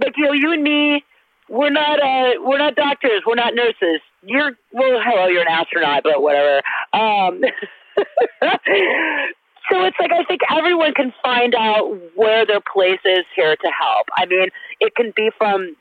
[0.00, 1.04] like, you know, you and me,
[1.48, 3.22] we're not, uh, we're not doctors.
[3.26, 4.00] We're not nurses.
[4.22, 6.62] You're, well, hello, you're an astronaut, but whatever.
[6.92, 7.42] Um,
[9.70, 13.68] so it's like I think everyone can find out where their place is here to
[13.68, 14.08] help.
[14.16, 14.48] I mean,
[14.80, 15.76] it can be from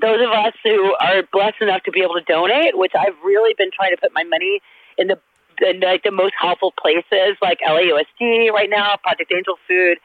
[0.00, 3.54] those of us who are blessed enough to be able to donate, which I've really
[3.56, 4.60] been trying to put my money
[4.98, 5.18] in the
[5.60, 9.98] in like the most helpful places, like LAUSD right now, Project Angel Food.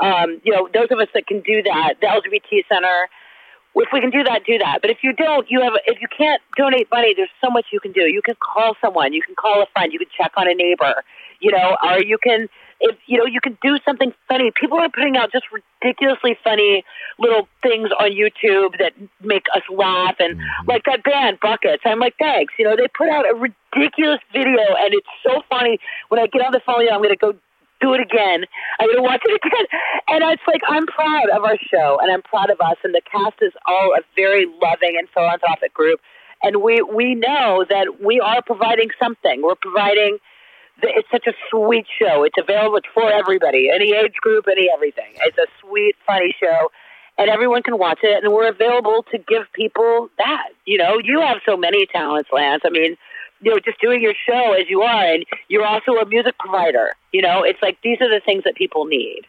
[0.00, 3.08] Um, you know, those of us that can do that, the LGBT Center.
[3.76, 4.78] If we can do that, do that.
[4.82, 5.72] But if you don't, you have.
[5.86, 8.02] If you can't donate money, there's so much you can do.
[8.02, 9.12] You can call someone.
[9.12, 9.92] You can call a friend.
[9.92, 11.02] You can check on a neighbor.
[11.40, 12.48] You know, or you can
[12.80, 14.50] if you know you can do something funny.
[14.54, 16.84] People are putting out just ridiculously funny
[17.18, 18.92] little things on YouTube that
[19.22, 21.82] make us laugh, and like that band Buckets.
[21.84, 22.54] I'm like, thanks.
[22.58, 23.34] You know, they put out a
[23.76, 25.78] ridiculous video, and it's so funny.
[26.08, 27.32] When I get on the phone, I'm going to go
[27.80, 28.44] do it again.
[28.80, 29.66] I'm going to watch it again,
[30.08, 33.02] and it's like I'm proud of our show, and I'm proud of us, and the
[33.10, 36.00] cast is all a very loving and philanthropic group,
[36.42, 39.42] and we we know that we are providing something.
[39.42, 40.18] We're providing
[40.82, 42.24] it's such a sweet show.
[42.24, 45.14] It's available for everybody, any age group, any everything.
[45.22, 46.70] It's a sweet, funny show,
[47.16, 48.24] and everyone can watch it.
[48.24, 50.48] And we're available to give people that.
[50.66, 52.62] You know, you have so many talents, Lance.
[52.64, 52.96] I mean,
[53.44, 56.94] you know, just doing your show as you are, and you're also a music provider.
[57.12, 59.22] You know, it's like these are the things that people need.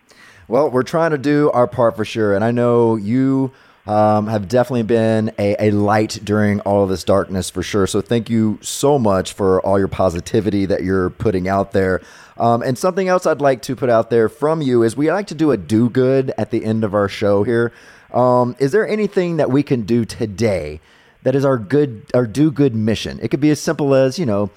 [0.48, 3.52] Well, we're trying to do our part for sure, and I know you
[3.88, 7.86] um, have definitely been a, a, light during all of this darkness for sure.
[7.86, 12.02] So thank you so much for all your positivity that you're putting out there.
[12.38, 15.28] Um, and something else I'd like to put out there from you is we like
[15.28, 17.72] to do a do good at the end of our show here.
[18.12, 20.80] Um, is there anything that we can do today
[21.26, 23.20] that is our good, our do good mission?
[23.22, 24.50] It could be as simple as you know,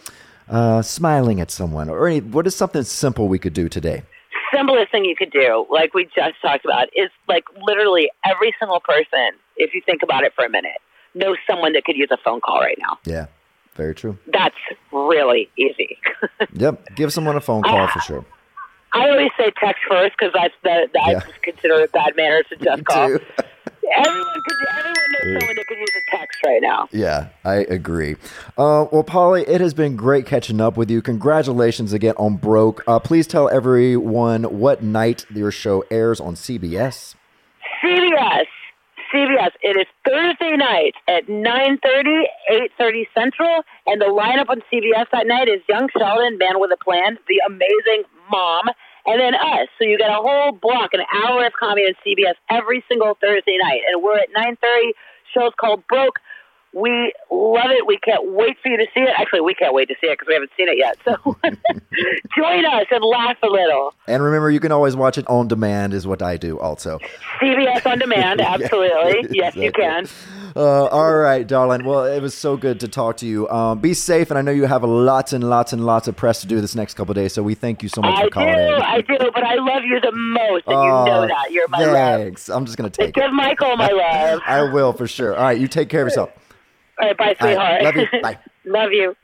[0.48, 4.04] uh, smiling at someone, or any, what is something simple we could do today?
[4.54, 8.80] simplest thing you could do, like we just talked about, is like literally every single
[8.80, 10.80] person, if you think about it for a minute,
[11.14, 12.98] knows someone that could use a phone call right now.
[13.04, 13.26] Yeah,
[13.74, 14.18] very true.
[14.32, 14.56] That's
[14.92, 15.98] really easy.
[16.52, 18.24] yep, give someone a phone call uh, for sure.
[18.94, 21.18] I always say text first because that's the, the yeah.
[21.18, 23.18] I consider it bad manners to just call.
[23.97, 26.89] Everyone could everyone knows someone that could use a text right now.
[26.93, 28.16] Yeah, I agree.
[28.57, 31.03] Uh, well, Pauley, it has been great catching up with you.
[31.03, 32.82] Congratulations again on Broke.
[32.86, 37.14] Uh, please tell everyone what night your show airs on CBS.
[37.82, 38.47] CBS.
[39.12, 39.53] CBS.
[39.62, 42.24] It is Thursday night at 9.30,
[42.78, 46.76] 8.30 Central, and the lineup on CBS that night is Young Sheldon, Man with a
[46.84, 48.64] Plan, The Amazing Mom,
[49.09, 49.68] and then us.
[49.78, 53.56] So you get a whole block, an hour of comedy on CBS every single Thursday
[53.61, 53.80] night.
[53.90, 54.92] And we're at 9.30.
[55.34, 56.20] Show's called Broke.
[56.74, 57.86] We love it.
[57.86, 59.09] We can't wait for you to see it.
[59.18, 60.98] Actually, we can't wait to see it because we haven't seen it yet.
[61.02, 61.16] So
[62.36, 63.94] join us and laugh a little.
[64.06, 66.98] And remember, you can always watch it on demand, is what I do also.
[67.40, 69.22] CBS on demand, absolutely.
[69.22, 69.64] yeah, yes, exactly.
[69.64, 70.09] you can.
[70.57, 71.84] Uh, all right, darling.
[71.84, 73.49] Well, it was so good to talk to you.
[73.49, 76.40] Um, be safe, and I know you have lots and lots and lots of press
[76.42, 77.32] to do this next couple days.
[77.32, 78.74] So we thank you so much I for calling I do.
[78.82, 81.51] I do, but I love you the most, and you know that.
[81.53, 82.49] You're my thanks.
[82.49, 82.57] love.
[82.59, 83.32] I'm just gonna take Give it.
[83.32, 84.40] Michael my love.
[84.46, 85.36] I will for sure.
[85.36, 86.30] All right, you take care of yourself.
[87.01, 87.59] All right, bye, sweetheart.
[87.59, 88.07] Right, love you.
[88.22, 88.38] Bye.
[88.64, 89.16] love you.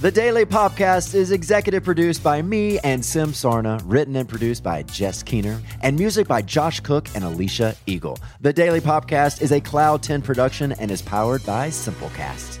[0.00, 4.84] The Daily Popcast is executive produced by me and Sim Sarna, written and produced by
[4.84, 8.16] Jess Keener, and music by Josh Cook and Alicia Eagle.
[8.40, 12.57] The Daily Popcast is a Cloud 10 production and is powered by Simplecast.